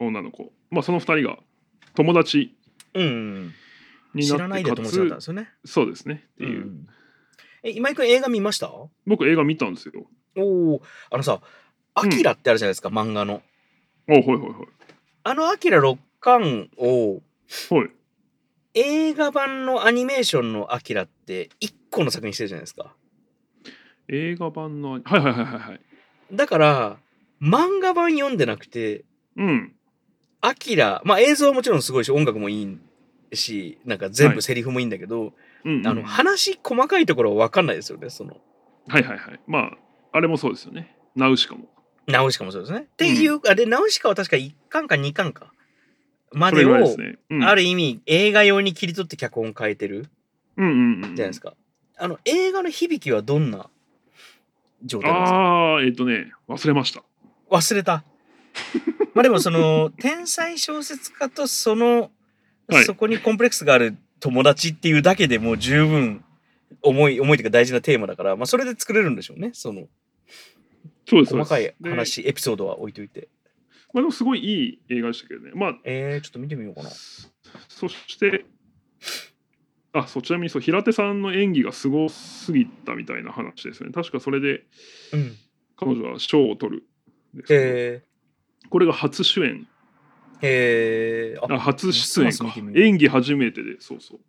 [0.00, 0.52] 女の子。
[0.70, 1.38] まあ、その二人が
[1.94, 2.56] 友達
[2.94, 3.06] うんう
[3.40, 3.54] ん。
[4.14, 5.48] に知らなってかないで友達だったんでつ、すよね。
[5.64, 6.24] そうですね。
[6.34, 6.66] っていう。
[6.66, 6.86] ん
[7.62, 8.68] え、今井君映画見ました？
[8.70, 10.06] お僕、映画見たんですよ。
[10.36, 11.40] おあのさ、
[11.94, 13.42] アキラってあるじゃないですか、漫画の。
[14.08, 14.52] おはいはいはい。
[15.22, 17.20] あのアキラ6巻を
[17.70, 17.90] はい。
[18.74, 22.94] 映画版のアニメーションのアキラって1個の作品してるじゃないですか。
[24.08, 25.80] 映画版の、はいはいはいはいはい。
[26.32, 26.98] だから、
[27.42, 29.04] 漫画版読んでなくて、
[29.36, 29.74] うん。
[30.40, 32.78] アキラ、まあ映像はもちろんすごいし、音楽もい
[33.32, 35.32] いし、なんか全はい部セリフもいいんだけど、
[35.64, 38.38] うんうんあの、話細かいところは分かんないですよね、その。
[38.88, 39.40] はいはいはい。
[39.46, 39.70] まあ、
[40.12, 40.96] あれもそうですよね。
[41.14, 41.68] ナウシカも。
[42.06, 42.80] ナウシカもそうですね。
[42.80, 45.52] っていう、あれ、ナウシカは確か1巻か2巻か。
[46.32, 47.18] までを、ね。
[47.28, 50.06] うん、ある意味映画用に切り取って脚本変えてる
[50.56, 50.68] うんう
[51.00, 51.16] んうん。
[51.16, 51.54] じゃないですか。
[51.98, 53.68] あの、映画の響きはどんな
[54.84, 55.36] 状態ですか？
[55.36, 57.02] ああ、えっ、とね、忘れました。
[57.50, 58.04] 忘れた？
[59.14, 62.10] まあでもその天才小説家とその、
[62.68, 66.24] はいそこにコンプレックスがある友達っていうだけでもう十分
[66.82, 69.88] 重い重いというか大事なテーマだから、まあ、それで作れるんでしょうねその
[71.04, 71.36] そうです。
[71.36, 71.82] 細かいそうです。
[71.82, 73.26] で話エピソードは置いといて
[73.92, 75.50] まあでもすごいいい映画でしたけどね。
[75.54, 76.90] まあ、えー、ちょっと見てみようかな
[77.68, 78.44] そして、
[79.92, 83.92] あ、そう、ちなみにそう、平手さんの演技がすごすぎたみたいな話ですよね。
[83.92, 84.64] 確かそれで
[85.12, 85.36] うん
[85.76, 86.82] 彼女は賞を取る
[87.34, 88.02] んですけどへ
[88.68, 89.66] これが初主演、
[90.42, 92.54] えへえあ初出演か。
[92.74, 94.20] 演技初めてで、そうそう。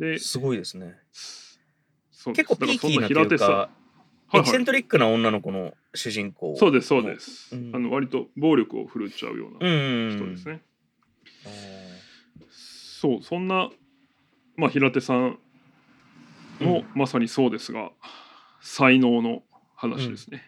[0.00, 0.94] で、すごいですね。
[2.34, 3.70] 結構ピーキーなというだか
[4.34, 6.54] エキセントリックな女の子の主人公。
[6.56, 7.56] そうです、そうです。
[7.56, 7.70] うん。
[7.74, 10.62] あの割と暴力を振るっちゃうよううなん人ですね。
[11.46, 12.44] あー。
[12.50, 13.70] そう、そんな、
[14.56, 15.38] まあ、平手さん
[16.60, 16.86] もうん。
[16.94, 17.90] まさにそうですが、
[18.60, 19.42] 才能の
[19.74, 20.42] 話ですね。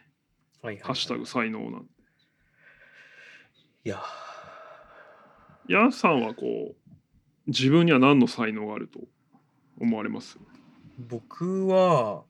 [0.62, 0.84] はいはいはい。
[0.84, 1.88] ハッシュタグ才能なんで。
[3.84, 4.02] いや
[5.68, 6.74] ヤンさんはこう、
[7.46, 9.00] 自分には何の才能があると
[9.80, 10.38] 思われます？
[10.98, 12.24] 僕は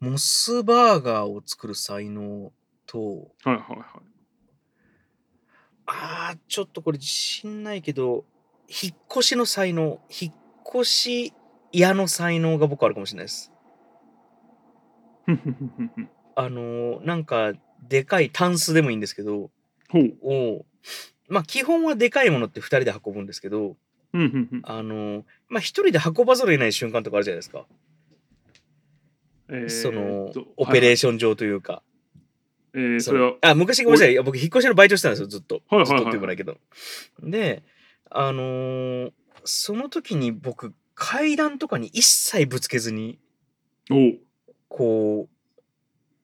[0.00, 2.52] モスバーガーを作る才能
[2.86, 3.86] とはいはいはい。
[5.86, 8.24] あーちょっとこれ自信ないけど
[8.68, 10.34] 引っ越しの才能引っ
[10.74, 11.34] 越し
[11.72, 13.52] 屋の才能が僕あるかもしれないです。
[16.34, 17.52] あのーなんか
[17.88, 19.50] でかいタンスでもいいんですけど
[19.90, 20.14] ほう。
[20.22, 20.64] を
[21.28, 23.76] まあ基本はでかいものって2人で運ぶんですけど
[24.14, 24.16] あ
[24.82, 27.66] のーまあ1人で運ばざるを得ない瞬間とかあるじゃないですか。
[29.48, 31.82] えーそのとオペレーはいション上というか、
[32.74, 33.30] えーそそれは。
[33.32, 34.18] のあ昔ごめんなさい。
[34.22, 36.58] 僕引っ越しのバイトしてたんですよずっと、はいはいはいずっとっていうぐらいけど。
[37.22, 37.62] で
[38.10, 39.12] あのー
[39.44, 43.18] その時に僕階段とかに一切ぶつけずに
[43.90, 44.18] おう。
[44.68, 45.28] こ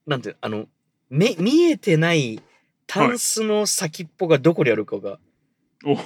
[0.06, 0.66] うなんていうのあの
[1.10, 2.40] 目見えてない
[2.86, 5.18] タンスの先っぽがどこにあるかが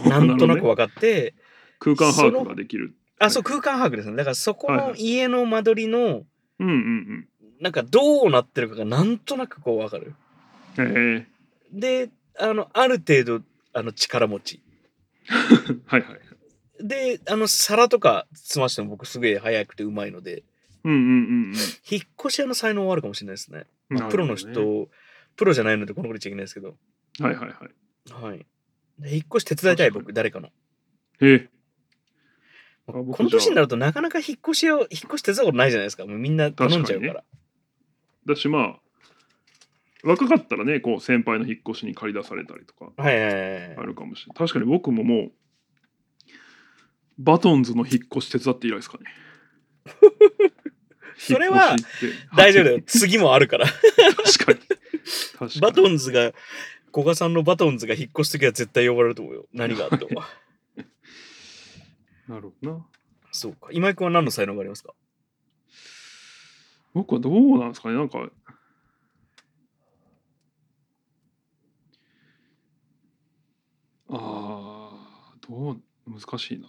[0.06, 1.34] なんとなく分かって、
[1.78, 2.94] 空間把握ができる。
[3.18, 4.16] あそう空間把握ですね。
[4.16, 6.22] だからそこの家の間取りの
[6.58, 7.28] うんうん
[7.60, 10.14] なんかどうなってるかがなんとなくこう分かる。
[10.78, 11.16] うん。
[11.16, 11.26] え
[11.72, 14.62] であのある程度あの力持ち。
[15.28, 16.18] ー、 はいはい。
[16.80, 20.42] であの皿とかつましても僕すげえ早くてうまいので。
[20.84, 21.02] うんうんう
[21.50, 21.54] ん
[21.88, 23.98] 引っ越し屋の才能はあるかもしれないですね、うん。
[23.98, 24.88] まあプロの人、
[25.36, 26.76] プロじゃないのでこのこと言っちゃいけないですけど。
[27.20, 28.24] はいはいはい。
[28.24, 28.46] はい。
[28.98, 30.48] で引っ越し手伝いたい僕誰かの。
[31.20, 31.24] え。
[31.26, 31.48] ー、
[32.86, 36.06] まあこの年になるとなかなか引っ越し屋を引っ越し手伝うことないじゃないですか。
[36.06, 37.14] もうみんな頼んじゃうから。
[37.14, 37.24] 確
[38.26, 38.76] だしまあ
[40.04, 42.92] 若かったらねこう先輩の引っ越しに借り出されたりとか。
[42.96, 43.76] はいはいはいはい。
[43.76, 44.36] あるかもしれない。
[44.36, 45.32] 確かに僕ももう
[47.18, 49.04] バトンズの引っ越し手伝って以来ですかね。
[51.18, 52.36] それは引っ越しって。
[52.36, 52.80] 大丈夫だよ。
[52.86, 53.66] 次もあるから。
[54.24, 54.58] 確かに
[55.60, 56.32] バトンズが
[56.92, 59.46] 古賀さんのバトンズが引っ越す時は絶対呼ばれると思うよ。
[59.52, 60.22] 何があっても。
[62.28, 62.86] なるほどな。
[63.30, 63.68] そうか。
[63.72, 64.94] 今井君は何の才能がありますか？
[66.94, 67.94] 僕はどうなんですかね。
[67.94, 68.28] なんか
[74.08, 76.68] あーどう難しいな。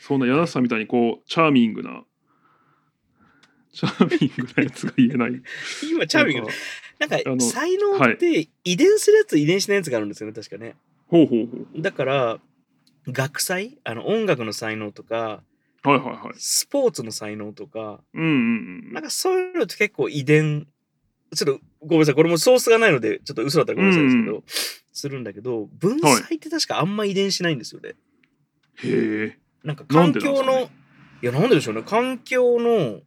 [0.00, 2.04] そんな柳瀬さんみたいにこうチャーミングな
[3.72, 5.42] チャーミングなやつが言えない。
[5.90, 6.48] 今チャーミング。
[6.98, 10.76] なんかなんかあの才能って遺伝するやつ遺伝しないやつがあるんですよね確かね。
[11.08, 11.82] ほうほうほう。
[11.82, 12.40] だから
[13.08, 13.78] 学祭？
[13.84, 15.42] あの音楽の才能とか
[15.82, 16.34] はいはいはい。
[16.36, 20.68] スポーツの才能とかうんうんうんなんかそういうのって結構遺伝
[21.34, 24.44] ちょっとごめんなさいこれもソースがないのでちょっと嘘だったらごめんなさいですけど、う
[24.92, 27.94] するんだけど文才って確かあんま遺伝しないんですよね、
[28.84, 29.38] へえ。
[29.64, 30.68] なんか環境の、い
[31.22, 31.82] やなんででしょうね。
[31.82, 33.00] 環境の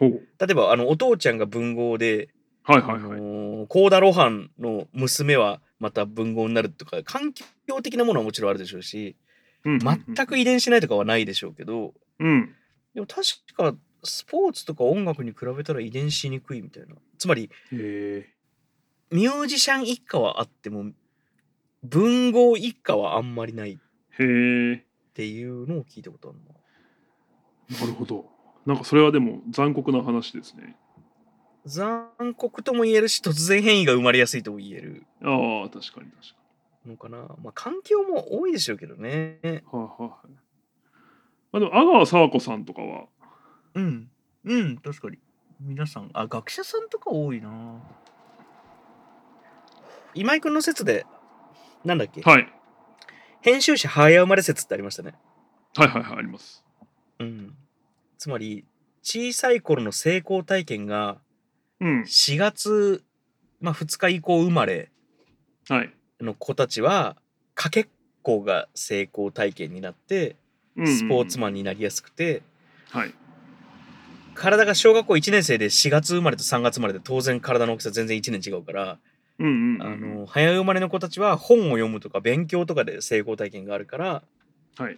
[0.00, 2.28] 例えばあのお父ちゃんが文豪で
[2.64, 9.16] あはいはいはい、のー、コーダ・ロハンの娘はまた文豪になるとか環境的なものはもちろんあるでしょうし
[9.64, 10.04] うんうんうん。
[10.14, 12.54] 全く遺伝しないとかはないでしょうけどうん。
[12.94, 13.22] でも確
[13.56, 13.74] か
[14.04, 16.94] スポーツとか音楽に比べたら遺伝しにくいみたいな。
[17.18, 20.92] つまりミュージシャン一家はあっても
[21.82, 23.78] 文豪一家はあんまりないっ
[25.14, 27.80] ていうのを聞いたことあるな。
[27.80, 28.26] なるほど
[28.66, 30.76] なんかそれはでも残酷な話ですね。
[31.64, 36.36] 残酷とも言えるし突然変異が生まれやすいとも言えるああ確かに確か
[36.86, 37.18] のかな。
[37.42, 39.38] まあ環境も多いでしょうけどね。
[39.44, 40.10] にはいはいはい
[41.52, 43.04] あでも阿川佐和子さんとかは？
[43.74, 44.10] うん。
[44.44, 44.78] うん。
[44.78, 45.18] 確かに。
[45.60, 47.50] 皆さんあ学者さんとか多いな。
[50.14, 51.06] 今井君の説で
[51.84, 52.52] なんだっけ、はい。
[53.40, 55.14] 編集者早生まれ説ってありましたね。
[55.76, 56.64] はいはいはいあります。
[57.20, 57.54] うん
[58.22, 58.64] つまり
[59.02, 61.18] 小さい頃の成功体験が
[61.80, 62.02] うん。
[62.06, 63.02] 4月、
[63.60, 64.92] まあ、2日以降生まれ
[65.68, 65.92] はい。
[66.20, 67.16] の子たちは
[67.56, 67.88] かけっ
[68.22, 70.36] こが成功体験になって
[70.86, 72.44] スポーツマンになりやすくて、
[72.94, 73.14] ンはい。
[74.34, 78.98] 体が小学校1年生で4月生まれと3月生まれで当然体の大きさ全然1年違うから、
[79.40, 79.82] うんうんうん。
[79.82, 84.22] あの早生まれの子たちは本を読むとか勉強とかで成功体験があるから
[84.76, 84.96] はい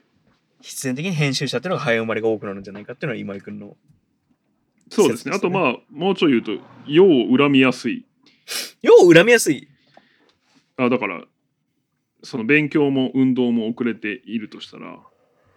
[0.64, 3.76] 必然的に編集者っていうのが早生まれが多くなるんじゃないかっていうのは今井君の
[4.90, 5.36] そうですね。
[5.36, 8.06] あとまあもうちょい言うと世を恨みやすい。
[8.80, 9.68] よう恨みやすい？
[10.78, 11.22] あだから
[12.22, 14.98] その勉強も運動も遅れているとしたら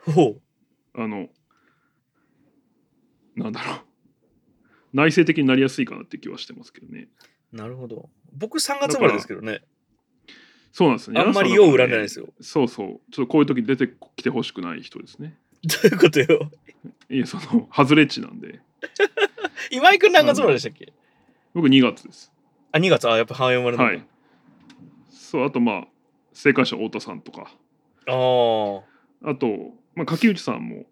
[0.06, 0.36] ほ
[0.96, 1.02] う。
[1.02, 1.28] あの
[3.36, 3.80] なんだろう。
[4.94, 7.08] 内省的になりやすいかなって気はしてますけどね。
[7.54, 8.10] なるほど。
[8.34, 9.62] 僕3月生まれですけどね
[10.72, 11.88] そうなんですねあんまり世を恨んで。
[11.88, 12.28] ないですよ。
[12.40, 12.88] そうそう。
[13.12, 15.38] ちょっとこういう時出てきてほしくない人ですね。
[15.64, 16.52] どういうことよ。
[17.10, 18.60] いやその外れ値なんで。
[19.72, 20.94] 今井君何月生まれでしたっけ？
[21.54, 22.32] 僕2月です。
[22.72, 23.10] あ2月。
[23.10, 24.06] あやっぱ早生まれはい。
[25.10, 25.88] そうあとまあ
[26.34, 27.52] 正解者太田さんとか。
[28.08, 28.12] あ
[29.26, 30.86] ああと、まあ、柿内さんも、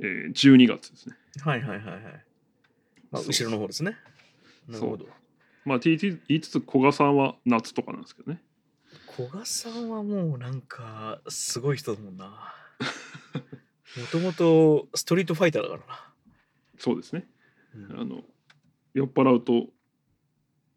[0.00, 1.16] えー、12月ですね。
[1.42, 2.02] はいはいはいはい、
[3.10, 3.96] まあ、後ろの方ですね。
[4.68, 5.06] なるほど
[5.64, 8.42] まあ TT 言いつつ古賀さんは夏とかなんですけどね。
[9.16, 12.54] 古賀さんはもうなんかすごい人だもんな。
[13.96, 16.12] もともとストリートファイターだからな、
[16.78, 17.26] そうですね。
[17.74, 18.00] うん。
[18.00, 18.22] あの
[18.92, 19.68] 酔っ払うと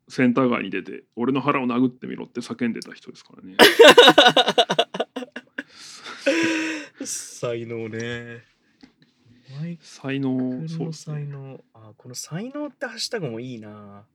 [0.08, 3.56] センター街に出て俺の腹を殴ってみろって叫んでた人ですからね。
[7.04, 8.44] 才能ね。
[9.82, 11.16] 才能そうですね。
[11.16, 11.64] 才能。
[11.74, 14.06] あこの才能ってハッシュタグもいいな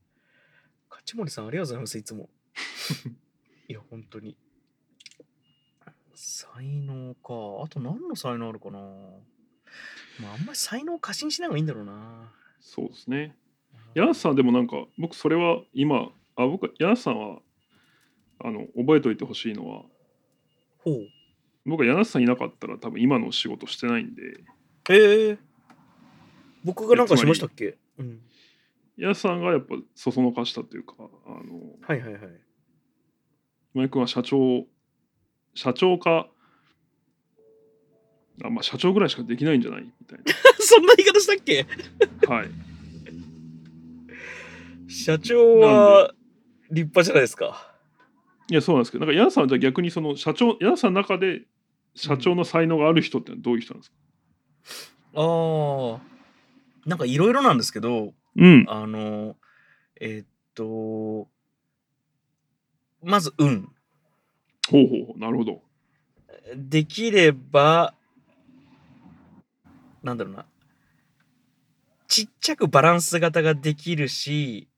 [1.05, 2.28] 勝森さんありがとうございますいつも。
[3.68, 4.36] いや本当に。
[6.14, 7.64] 才能か。
[7.64, 8.78] あと何の才能あるかな。
[10.20, 12.32] まああんまり才能を過信しない方がいいんだろうな。
[12.61, 13.36] そうですね。
[13.94, 17.42] 柳瀬さんでもなんか僕それは今あ僕柳瀬さんは
[18.38, 19.84] あの覚えておいてほしいのは
[20.78, 21.09] ほう。
[21.64, 24.44] 僕は柳瀬さんいなかったら多分今の仕事してないんで。
[24.90, 25.38] ええ
[26.64, 27.76] 僕がなんかしましたっけ？
[27.98, 28.20] うん
[28.97, 32.22] 柳瀬さんがやっぱそそのかしたというかあのはいはいはい
[33.74, 34.66] 今井君は社長
[35.55, 36.28] 社長か
[38.45, 40.24] あまあ社長ぐらいしかできないんじゃないみたいな
[40.59, 41.66] そんな言い方したっけ
[42.26, 42.51] はい
[44.90, 46.12] 社長は
[46.70, 47.72] 立派じゃないですか
[48.51, 51.43] いやそうなんですけどなんか柳瀬さんはじゃ逆にその社長柳瀬さんの中で
[51.95, 53.97] 社長の才能がある人ってどういう人なんですか、
[55.16, 58.64] ああなんかいろいろなんですけどうん。
[58.68, 59.36] あの
[60.00, 61.28] えーっと
[63.02, 63.68] まず運。
[64.70, 65.18] ほうほうほう。
[65.18, 65.62] なるほど。
[66.56, 67.94] できれば
[70.02, 70.46] なんだろうな。
[72.08, 74.68] ちっちゃくバランス型ができるし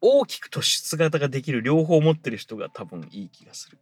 [0.00, 3.78] 大きく突出型ができる両方持ってる人が多分いい気がする。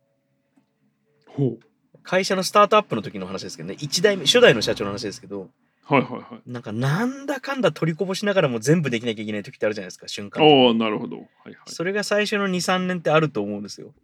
[1.26, 1.58] ほう。
[2.02, 3.76] 会社のスタートアップの時の話ですけどね。
[3.78, 5.48] 1代目初代の社長の話ですけど
[5.88, 6.50] はいはいはい。
[6.50, 11.16] なんかなんだかんだ取りこぼしながらも全部できなきゃいけない時ってあるじゃないですか瞬間ああ、なるほど。
[11.16, 11.54] はいはい。
[11.66, 13.94] それが最初の23年ってあると思うんですよ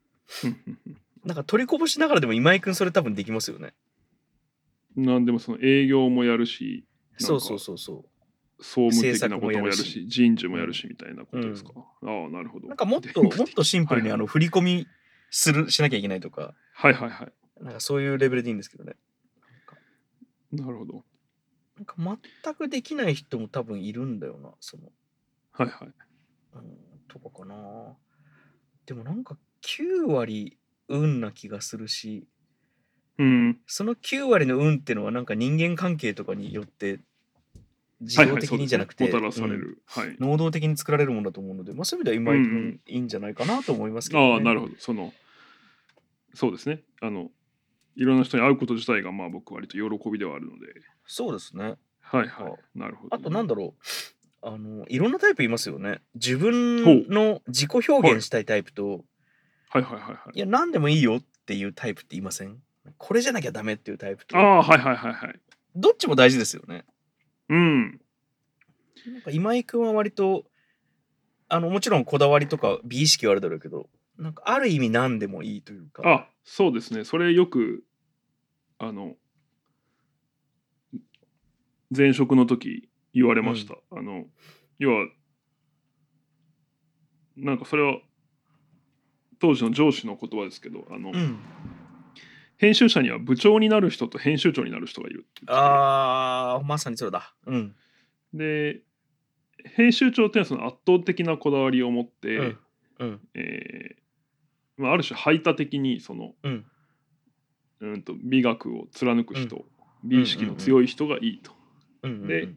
[1.24, 3.74] なんか取りこぼしながらでも今井くんそれ多分できますよね
[4.96, 6.84] なんでもその営業もやるし、
[7.18, 8.04] そうそうそうそ
[8.60, 11.70] 総務的なこともやるし、人事もやるしみたいなことですか？
[11.76, 12.66] ああ、なるほど。
[12.66, 14.86] うなんかもっともっとシンプルにあの振り込み
[15.30, 17.32] するしなきゃいけないとかはいはいはい。
[17.64, 18.94] なんかそういうレベルでいいんですけどね
[20.52, 21.04] なるほど。
[21.82, 21.94] なんか
[22.44, 24.84] 全くできない人も多分いるんだよなその
[25.52, 25.88] はいはい。
[26.54, 26.78] うん
[27.08, 27.54] とかかな
[28.86, 30.58] でもなんか9割
[30.88, 32.26] 運な気がするし
[33.18, 33.58] うん。
[33.66, 37.00] その9割の運っていうのはなんか人間関係とかによって
[38.00, 39.04] 自動的にじゃなくて。
[39.86, 40.16] はい。
[40.18, 44.74] 能動的に作られるものだと思うので、まあ、そういう意味では今いいんじゃないかなと思いますけど、ねああ、なるほど。
[44.78, 45.12] その、
[46.34, 46.82] そうですね。
[47.00, 47.30] あの、
[47.96, 50.66] いろんな人に会うこと自体が、まあ僕割と喜びではあるので。
[51.06, 52.78] そうですねはいはい。
[52.78, 53.16] なるほど。
[53.16, 59.04] あとなんだろうあのいろんなタイプいますよね自ほ分の自己表現したいタイプと、
[59.70, 60.40] はいはいはいはいい、。
[60.40, 62.58] や何でもいいよっていうタイプって言いません？
[62.98, 65.40] これじゃなきゃダメっていうタイプとああ、はいはいはいはい。
[65.76, 66.84] どっちも大事ですよね
[67.48, 67.82] うん。
[69.06, 70.44] なんか今井君は割と
[71.48, 73.88] あのもちろんこだわりとか美意識はあるだろうけど
[74.18, 76.02] なんかある意味何でもいいというか。
[76.04, 77.04] あそうですね。
[77.04, 77.84] それよく、
[78.78, 79.16] あの、
[81.96, 83.76] 前職の時言われました。
[83.90, 84.26] あの、
[84.78, 85.08] 要は、
[87.36, 87.98] なんかそれは、
[89.38, 91.38] 当時の上司の言葉ですけど、あの、うん。
[92.58, 97.34] 編集者には部長になる人と編集長になる人がいるってあーまさにそれだ。
[97.44, 97.74] うん。
[98.32, 98.82] で
[99.74, 102.58] 編集長っていうのはその圧倒的なこだわりを持って、うん。
[103.00, 103.20] うん。
[103.34, 104.01] えーま
[104.88, 106.64] あ、ある種排他的にそのうん。
[107.80, 109.64] うんと美学を貫く人、うん。
[110.04, 111.52] 美意識の強い人がいいと。
[112.02, 112.48] うんうんで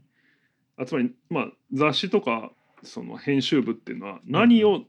[0.78, 2.52] あつまり、まあ、雑誌とか
[2.84, 4.84] その編集部っていうのは何を、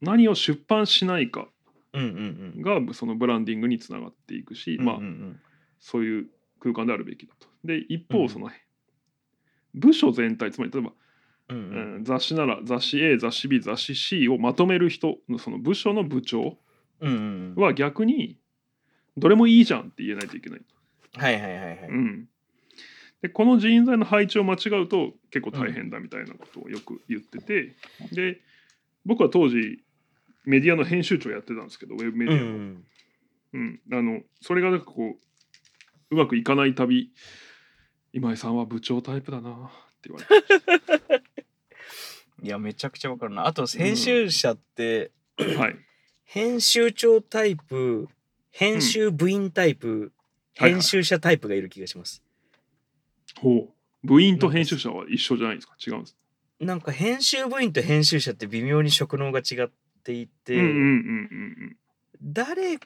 [0.00, 1.46] 何を出版しないか
[1.92, 2.86] うんうんうん。
[2.86, 5.40] がそのブランディングにつながっていくし、まあうんうん。
[5.78, 6.26] そういう
[6.60, 7.46] 空間であるべきだと。
[7.64, 8.50] で一うん方その、
[9.74, 10.92] 部署全体つまり例えば
[11.52, 11.94] うんうん。
[11.96, 16.58] うん雑誌なら雑誌 A 雑誌 B 雑誌 C をまとめる人のその部署の部長
[17.00, 17.62] うんうんうん。
[17.62, 18.38] は逆に
[19.16, 20.60] どれもいいじゃんって言えないといけない。
[21.16, 21.78] はいはいはいはい。
[21.88, 22.28] うん、
[23.20, 27.74] でこの人材の配置を間違うと結構大変だみたいなことをよく言ってて、
[28.12, 28.40] で
[29.04, 29.82] 僕は当時
[30.44, 32.84] メディアの編集長やってたんですけどウェブメデうんィアの,、うん。
[33.52, 33.80] うん。
[33.92, 37.12] あのそれがなんかこううまくいかないたび
[38.14, 39.54] 今井さんは部長タイプだなっ
[40.02, 41.01] て言われて
[42.42, 43.46] いやめちゃくちゃわかるな。
[43.46, 45.76] あと編集者って、はい。
[46.24, 48.08] 編集長タイプ
[48.50, 50.12] 編集部員タイプ、
[50.56, 50.72] はいはい。
[50.72, 52.22] 編集者タイプがいる気がします、
[53.40, 53.68] ほう。
[54.06, 55.74] 部員と編集者は一緒じゃないんですか？
[55.86, 56.16] 違うんです
[56.58, 59.70] なんか編集部員と編集者って微妙に職能が違っ
[60.02, 60.74] ていて、うんうんうんう
[61.68, 61.76] ん
[62.24, 62.78] 誰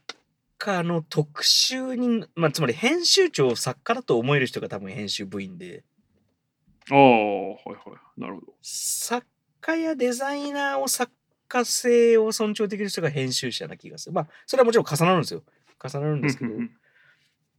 [0.56, 5.76] かの特集に、まあ、つまり編集長を作家だと思える人が多分編集部員で。
[5.76, 5.82] うん
[6.88, 8.20] ああはいはい。
[8.20, 8.54] なるほど。
[8.62, 9.26] 作
[9.66, 11.12] 家やデザイナーを作
[11.48, 14.14] 家性を尊重できる人が編集者な気がする。
[14.14, 15.42] まあそれはもちろん重なるんですよ。
[15.82, 16.50] 重なるんですけど。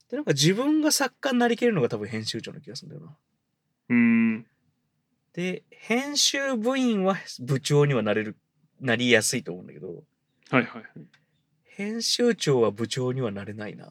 [0.09, 3.17] でなんか自分が作家になりきれるのが多分編集長な気がするんだよな。
[3.89, 4.45] うん。
[5.33, 8.37] で編集部員は部長にはなれる
[8.79, 10.03] なりやすいと思うんだけど。
[10.49, 10.83] はいはい。
[11.63, 13.85] 編集長は部長にはなれないな。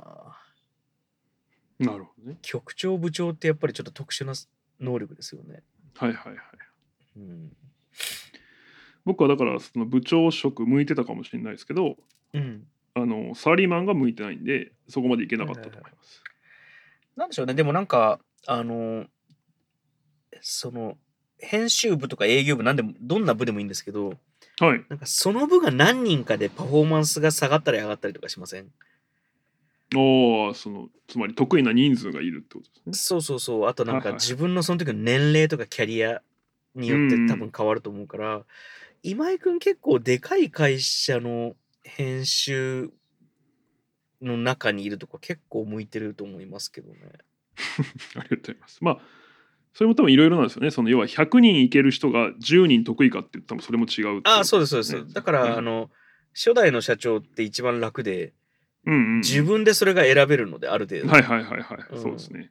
[1.78, 2.38] なるほどね。
[2.40, 4.32] 局長部長ってやっぱりちょっと特殊な
[4.80, 5.62] 能力ですよね。
[5.94, 6.36] はいはいはい。
[7.18, 7.52] うん
[9.06, 11.96] 僕はだからその部長職向いてたかもしれないですけど
[12.34, 16.22] うんあのサラリーマンが向いてないんでそこまでいけなかったと思います。
[17.16, 19.06] なんでしょうねでもなんかあの
[20.42, 20.98] その
[21.38, 24.14] 編集部とか営業部なんでもどんな部でもいいんですけど
[24.58, 24.84] はい。
[24.88, 28.70] なんかその部が何人かでパフォーマンスが下がったり上がったりとかしません？
[29.94, 32.92] おおそのつまり得意な人数がいるってことですね。
[32.94, 36.22] そうそうそうあとなんか自分のその時の年齢とかキャリア
[36.74, 38.42] によってうん多分変わると思うから、
[39.02, 42.90] 今井くん結構でかい会社の編集
[44.22, 46.98] の中にいるとか結構向いてると思いますけどね。
[48.16, 48.78] ありがとうございます。
[48.82, 48.98] まあ
[49.74, 50.70] それも多分いろいろなんですよね。
[50.70, 54.94] その要は100人いける人が10人得意かって言ったらそれも違うってああそうですそうです。
[54.96, 55.90] ねだから、うんあの
[56.34, 58.34] 初代の社長って一番楽で
[58.84, 59.18] うんうんうん。
[59.20, 62.50] 自分でそれが選べるのである程度、はいはいはいはい、うんそうですね。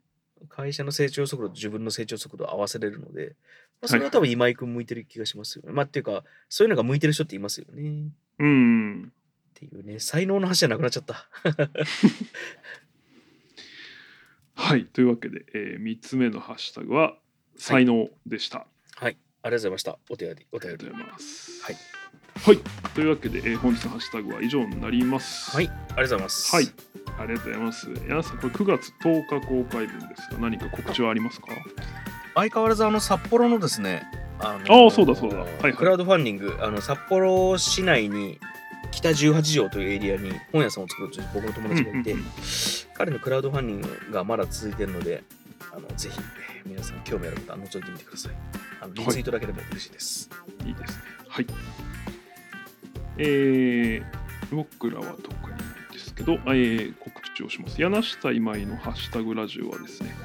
[0.50, 3.36] 会社の成長速度と自分の成長速度を合わせれるので、
[3.82, 5.72] まあ、それは多分今井くん向いてる気がしますよね。
[5.72, 7.82] まあっていうかそういうのが向いてる人っていますよね。
[7.82, 9.04] うんうん。
[9.06, 9.12] っ
[9.54, 11.30] ていうね才能の話じゃなくなっちゃった。
[14.56, 17.18] はいというわけで、え3つ目のハッシュタグは
[17.58, 18.66] 才能でした、
[18.96, 19.18] はい。
[19.42, 20.00] ありがとうございました。
[20.10, 20.92] お便り、お便りありがとう。
[20.92, 21.76] ございますはい、
[22.44, 22.60] はい、
[22.94, 25.68] というわけで、えー本日のハッシュタグは以上になりますはい。
[25.68, 26.56] ありがとうございます。
[26.56, 26.68] はい。
[27.18, 27.90] ありがとうございます。
[28.08, 31.48] 柳さん、これ9月10日公開分ですが、何か告知はありますか？
[32.36, 34.04] 相変わらずあの札幌のですね、
[34.40, 38.40] あああそうだそうだはいはいクラウドファンディング、あの札幌市内に
[38.92, 42.16] 北18条というエリアに本屋さんを作るという僕の友達がいて、
[42.94, 45.24] 彼のクラウドファンディングがまだ続いているので、
[45.72, 46.20] あのぜひ
[46.60, 48.32] えー皆さん興味ある方は覗いてみてください。
[48.82, 50.30] あのリツイートだけでも嬉しいです。
[50.66, 51.02] いいですね。
[51.30, 51.48] はい。
[53.18, 57.82] えー、僕らは特にないですけど、えー告知をします。
[57.82, 60.16] 柳下今井のハッシュタグラジオはですね、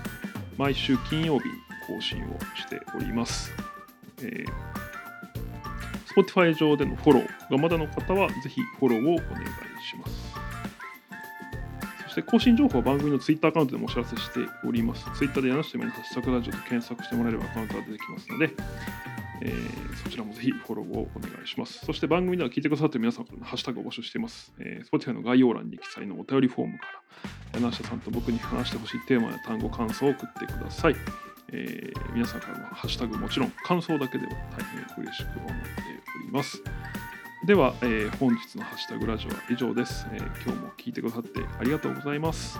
[0.57, 1.45] 毎週金曜日
[1.87, 3.53] 更新をしております。
[4.23, 4.81] えー
[6.13, 9.47] Spotify 上でのフォローがまだの方は、ぜひフォローをお願い
[9.89, 10.35] します。
[12.03, 15.05] そして更新情報は番組の Twitter アカウントでもお知らせしております。
[15.17, 18.51] Twitter で柳下今井のハッシュタグラジオと検索してもらえればアカウントが出てきますので、
[19.43, 21.85] えーそちらもぜひフォローをお願いします。
[21.85, 24.53] そして番組では聞いてくださってる皆さんからのハッシュタグを募集しています。
[24.59, 26.87] えー、Spotify の概要欄に記載のお便りフォームか
[27.55, 30.97] ら、柳下さんと僕に話してほしいテーマや単語、感想を送ってください。
[31.53, 35.55] えー皆さんからのハッシュタグもちろん感想だけでも大変嬉しく思って
[36.23, 36.63] おります。
[37.47, 42.59] では、えー本日のハッシュタグラジオは以上です、えー今日も聞いてくださってありがとうございます。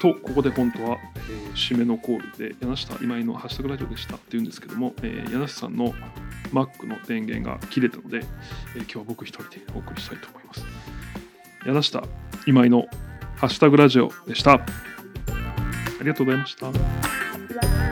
[0.00, 5.92] と、ここで本当は、えー締めのコールで、柳下今井のハッシュタグラジオでしたって言うんですけども、えー柳下さんの
[6.52, 8.18] Mac の電源が切れたので、
[8.76, 10.64] えー今日は僕一人でお送りしたいと思います。
[11.66, 12.02] 柳下
[12.46, 12.86] 今井の
[13.36, 14.54] ハッシュタグラジオでした。
[14.54, 14.66] あ
[16.00, 17.89] りがとうございました。